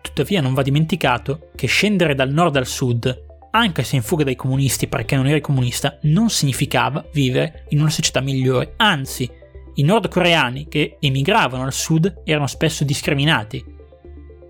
Tuttavia 0.00 0.40
non 0.40 0.54
va 0.54 0.62
dimenticato 0.62 1.50
che 1.56 1.66
scendere 1.66 2.14
dal 2.14 2.30
nord 2.30 2.54
al 2.56 2.66
sud 2.66 3.24
anche 3.56 3.84
se 3.84 3.96
in 3.96 4.02
fuga 4.02 4.24
dai 4.24 4.36
comunisti 4.36 4.88
perché 4.88 5.16
non 5.16 5.26
eri 5.26 5.40
comunista, 5.40 5.98
non 6.02 6.28
significava 6.28 7.04
vivere 7.12 7.66
in 7.70 7.80
una 7.80 7.90
società 7.90 8.20
migliore. 8.20 8.74
Anzi, 8.76 9.30
i 9.74 9.82
nordcoreani 9.82 10.66
che 10.68 10.96
emigravano 11.00 11.64
al 11.64 11.72
sud 11.72 12.22
erano 12.24 12.46
spesso 12.46 12.84
discriminati, 12.84 13.64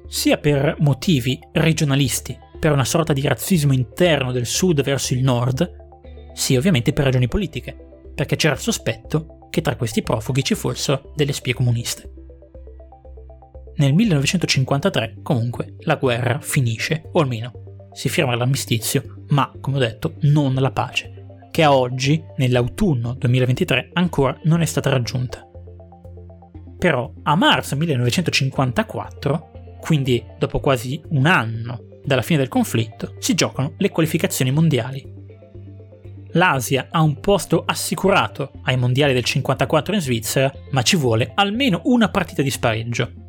sia 0.07 0.39
per 0.39 0.77
motivi 0.81 1.39
regionalisti, 1.53 2.37
per 2.59 2.73
una 2.73 2.85
sorta 2.85 3.13
di 3.13 3.21
razzismo 3.21 3.73
interno 3.73 4.33
del 4.33 4.47
sud 4.47 4.83
verso 4.83 5.13
il 5.13 5.23
nord, 5.23 5.83
sia 6.33 6.59
ovviamente 6.59 6.93
per 6.93 7.05
ragioni 7.05 7.29
politiche, 7.29 7.77
perché 8.15 8.37
c'era 8.37 8.55
il 8.55 8.61
sospetto 8.61 9.49
che 9.51 9.61
tra 9.61 9.77
questi 9.77 10.03
profughi 10.03 10.43
ci 10.43 10.55
fossero 10.55 11.13
delle 11.15 11.33
spie 11.33 11.55
comuniste. 11.55 12.11
Nel 13.77 13.93
1953, 13.93 15.19
comunque, 15.23 15.75
la 15.81 15.97
guerra 15.97 16.39
finisce, 16.41 17.09
o 17.13 17.21
almeno 17.21 17.64
si 17.95 18.11
firma 18.11 18.35
l'armistizio, 18.35 19.23
ma, 19.29 19.51
come 19.61 19.77
ho 19.77 19.81
detto, 19.81 20.15
non 20.23 20.53
la 20.55 20.73
pace, 20.73 21.47
che 21.51 21.63
a 21.63 21.75
oggi, 21.75 22.23
nell'autunno 22.37 23.15
2023, 23.15 23.91
ancora 23.95 24.39
non 24.43 24.61
è 24.61 24.67
stata 24.67 24.91
raggiunta. 24.91 25.49
Però 26.77 27.11
a 27.23 27.35
marzo 27.37 27.77
1954, 27.77 29.79
quindi 29.81 30.23
dopo 30.39 30.61
quasi 30.61 31.01
un 31.11 31.27
anno 31.27 31.93
dalla 32.05 32.23
fine 32.23 32.41
del 32.41 32.49
conflitto, 32.49 33.15
si 33.19 33.35
giocano 33.35 33.75
le 33.79 33.91
qualificazioni 33.91 34.51
mondiali. 34.51 35.13
L'Asia 36.33 36.89
ha 36.91 37.01
un 37.01 37.21
posto 37.21 37.63
assicurato 37.65 38.51
ai 38.65 38.77
mondiali 38.77 39.15
del 39.15 39.25
54 39.25 39.95
in 39.95 40.01
Svizzera, 40.01 40.53
ma 40.73 40.83
ci 40.83 40.97
vuole 40.97 41.31
almeno 41.35 41.81
una 41.85 42.09
partita 42.09 42.43
di 42.43 42.51
spareggio. 42.51 43.23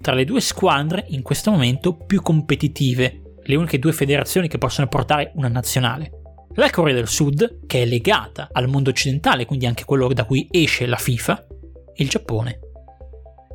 tra 0.00 0.14
le 0.14 0.24
due 0.24 0.40
squadre 0.40 1.04
in 1.08 1.20
questo 1.20 1.50
momento 1.50 1.94
più 1.94 2.22
competitive, 2.22 3.19
le 3.50 3.56
uniche 3.56 3.78
due 3.78 3.92
federazioni 3.92 4.48
che 4.48 4.58
possono 4.58 4.88
portare 4.88 5.32
una 5.34 5.48
nazionale. 5.48 6.12
La 6.54 6.70
Corea 6.70 6.94
del 6.94 7.08
Sud, 7.08 7.66
che 7.66 7.82
è 7.82 7.84
legata 7.84 8.48
al 8.50 8.68
mondo 8.68 8.90
occidentale, 8.90 9.44
quindi 9.44 9.66
anche 9.66 9.84
quello 9.84 10.08
da 10.08 10.24
cui 10.24 10.48
esce 10.50 10.86
la 10.86 10.96
FIFA, 10.96 11.46
e 11.94 12.02
il 12.02 12.08
Giappone. 12.08 12.58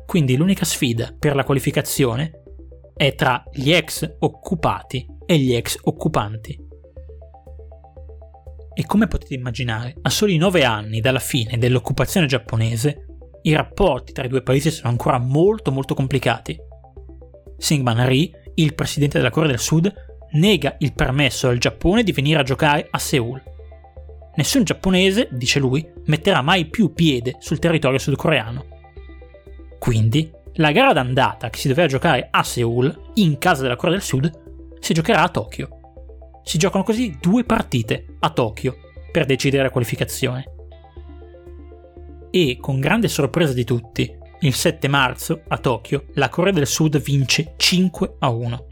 Quindi 0.06 0.36
l'unica 0.36 0.64
sfida 0.64 1.14
per 1.18 1.34
la 1.34 1.44
qualificazione 1.44 2.42
è 2.94 3.14
tra 3.14 3.42
gli 3.52 3.72
ex 3.72 4.16
occupati 4.20 5.06
e 5.26 5.38
gli 5.38 5.52
ex 5.52 5.78
occupanti. 5.82 6.64
E 8.72 8.86
come 8.86 9.08
potete 9.08 9.34
immaginare, 9.34 9.96
a 10.02 10.10
soli 10.10 10.36
nove 10.36 10.64
anni 10.64 11.00
dalla 11.00 11.18
fine 11.18 11.58
dell'occupazione 11.58 12.26
giapponese, 12.26 13.06
i 13.42 13.54
rapporti 13.54 14.12
tra 14.12 14.24
i 14.24 14.28
due 14.28 14.42
paesi 14.42 14.70
sono 14.70 14.90
ancora 14.90 15.18
molto 15.18 15.70
molto 15.70 15.94
complicati. 15.94 16.58
Syngman 17.58 18.06
Rhee, 18.06 18.45
il 18.56 18.74
presidente 18.74 19.18
della 19.18 19.30
Corea 19.30 19.50
del 19.50 19.58
Sud, 19.58 19.92
nega 20.32 20.76
il 20.78 20.92
permesso 20.92 21.48
al 21.48 21.58
Giappone 21.58 22.02
di 22.02 22.12
venire 22.12 22.40
a 22.40 22.44
giocare 22.44 22.86
a 22.90 22.98
Seoul. 22.98 23.42
Nessun 24.36 24.64
giapponese, 24.64 25.28
dice 25.30 25.58
lui, 25.58 25.86
metterà 26.06 26.42
mai 26.42 26.66
più 26.66 26.92
piede 26.92 27.36
sul 27.38 27.58
territorio 27.58 27.98
sudcoreano. 27.98 28.66
Quindi, 29.78 30.30
la 30.54 30.72
gara 30.72 30.92
d'andata 30.92 31.48
che 31.50 31.58
si 31.58 31.68
doveva 31.68 31.88
giocare 31.88 32.28
a 32.30 32.42
Seoul, 32.42 33.12
in 33.14 33.38
casa 33.38 33.62
della 33.62 33.76
Corea 33.76 33.96
del 33.96 34.04
Sud, 34.04 34.76
si 34.80 34.92
giocherà 34.92 35.22
a 35.22 35.28
Tokyo. 35.28 35.68
Si 36.42 36.58
giocano 36.58 36.84
così 36.84 37.16
due 37.20 37.44
partite 37.44 38.16
a 38.20 38.30
Tokyo 38.30 38.76
per 39.10 39.24
decidere 39.24 39.64
la 39.64 39.70
qualificazione. 39.70 40.44
E, 42.30 42.58
con 42.60 42.80
grande 42.80 43.08
sorpresa 43.08 43.52
di 43.52 43.64
tutti, 43.64 44.14
il 44.46 44.54
7 44.54 44.88
marzo 44.88 45.42
a 45.48 45.58
Tokyo 45.58 46.06
la 46.14 46.28
Corea 46.28 46.52
del 46.52 46.66
Sud 46.66 47.00
vince 47.00 47.54
5 47.56 48.16
a 48.20 48.28
1. 48.28 48.66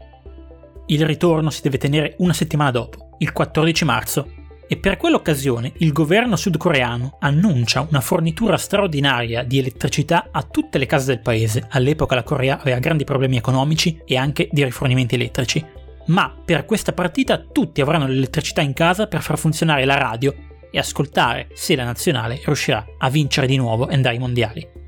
Il 0.87 1.05
ritorno 1.05 1.49
si 1.49 1.61
deve 1.61 1.77
tenere 1.77 2.15
una 2.19 2.33
settimana 2.33 2.71
dopo, 2.71 3.15
il 3.19 3.31
14 3.31 3.85
marzo, 3.85 4.29
e 4.67 4.77
per 4.77 4.97
quell'occasione 4.97 5.73
il 5.77 5.91
governo 5.91 6.35
sudcoreano 6.35 7.17
annuncia 7.19 7.85
una 7.87 8.01
fornitura 8.01 8.57
straordinaria 8.57 9.43
di 9.43 9.59
elettricità 9.59 10.29
a 10.31 10.43
tutte 10.43 10.77
le 10.77 10.85
case 10.85 11.07
del 11.07 11.21
paese. 11.21 11.67
All'epoca 11.69 12.15
la 12.15 12.23
Corea 12.23 12.59
aveva 12.59 12.79
grandi 12.79 13.03
problemi 13.03 13.37
economici 13.37 13.99
e 14.05 14.17
anche 14.17 14.47
di 14.51 14.63
rifornimenti 14.63 15.15
elettrici. 15.15 15.63
Ma 16.07 16.33
per 16.43 16.65
questa 16.65 16.93
partita 16.93 17.39
tutti 17.39 17.81
avranno 17.81 18.07
l'elettricità 18.07 18.61
in 18.61 18.73
casa 18.73 19.07
per 19.07 19.21
far 19.21 19.37
funzionare 19.37 19.85
la 19.85 19.97
radio 19.97 20.33
e 20.71 20.77
ascoltare 20.77 21.49
se 21.53 21.75
la 21.75 21.83
nazionale 21.83 22.41
riuscirà 22.43 22.85
a 22.97 23.09
vincere 23.09 23.47
di 23.47 23.57
nuovo 23.57 23.87
e 23.87 23.93
andare 23.93 24.15
ai 24.15 24.21
mondiali. 24.21 24.84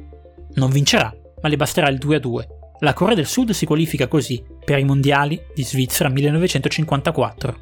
Non 0.55 0.69
vincerà, 0.69 1.13
ma 1.41 1.49
le 1.49 1.55
basterà 1.55 1.89
il 1.89 1.97
2-2. 1.97 2.55
La 2.79 2.93
Corea 2.93 3.15
del 3.15 3.25
Sud 3.25 3.51
si 3.51 3.65
qualifica 3.65 4.07
così 4.07 4.43
per 4.63 4.77
i 4.77 4.83
mondiali 4.83 5.41
di 5.53 5.63
Svizzera 5.63 6.09
1954. 6.09 7.59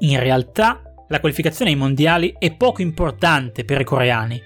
In 0.00 0.18
realtà, 0.18 0.82
la 1.08 1.20
qualificazione 1.20 1.70
ai 1.70 1.76
mondiali 1.76 2.34
è 2.38 2.54
poco 2.54 2.82
importante 2.82 3.64
per 3.64 3.80
i 3.80 3.84
coreani. 3.84 4.40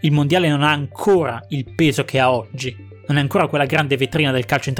Il 0.00 0.12
mondiale 0.12 0.48
non 0.48 0.62
ha 0.62 0.72
ancora 0.72 1.44
il 1.50 1.74
peso 1.74 2.04
che 2.04 2.18
ha 2.18 2.32
oggi, 2.32 2.74
non 3.06 3.18
è 3.18 3.20
ancora 3.20 3.46
quella 3.46 3.66
grande 3.66 3.96
vetrina 3.96 4.32
del 4.32 4.46
calcio 4.46 4.70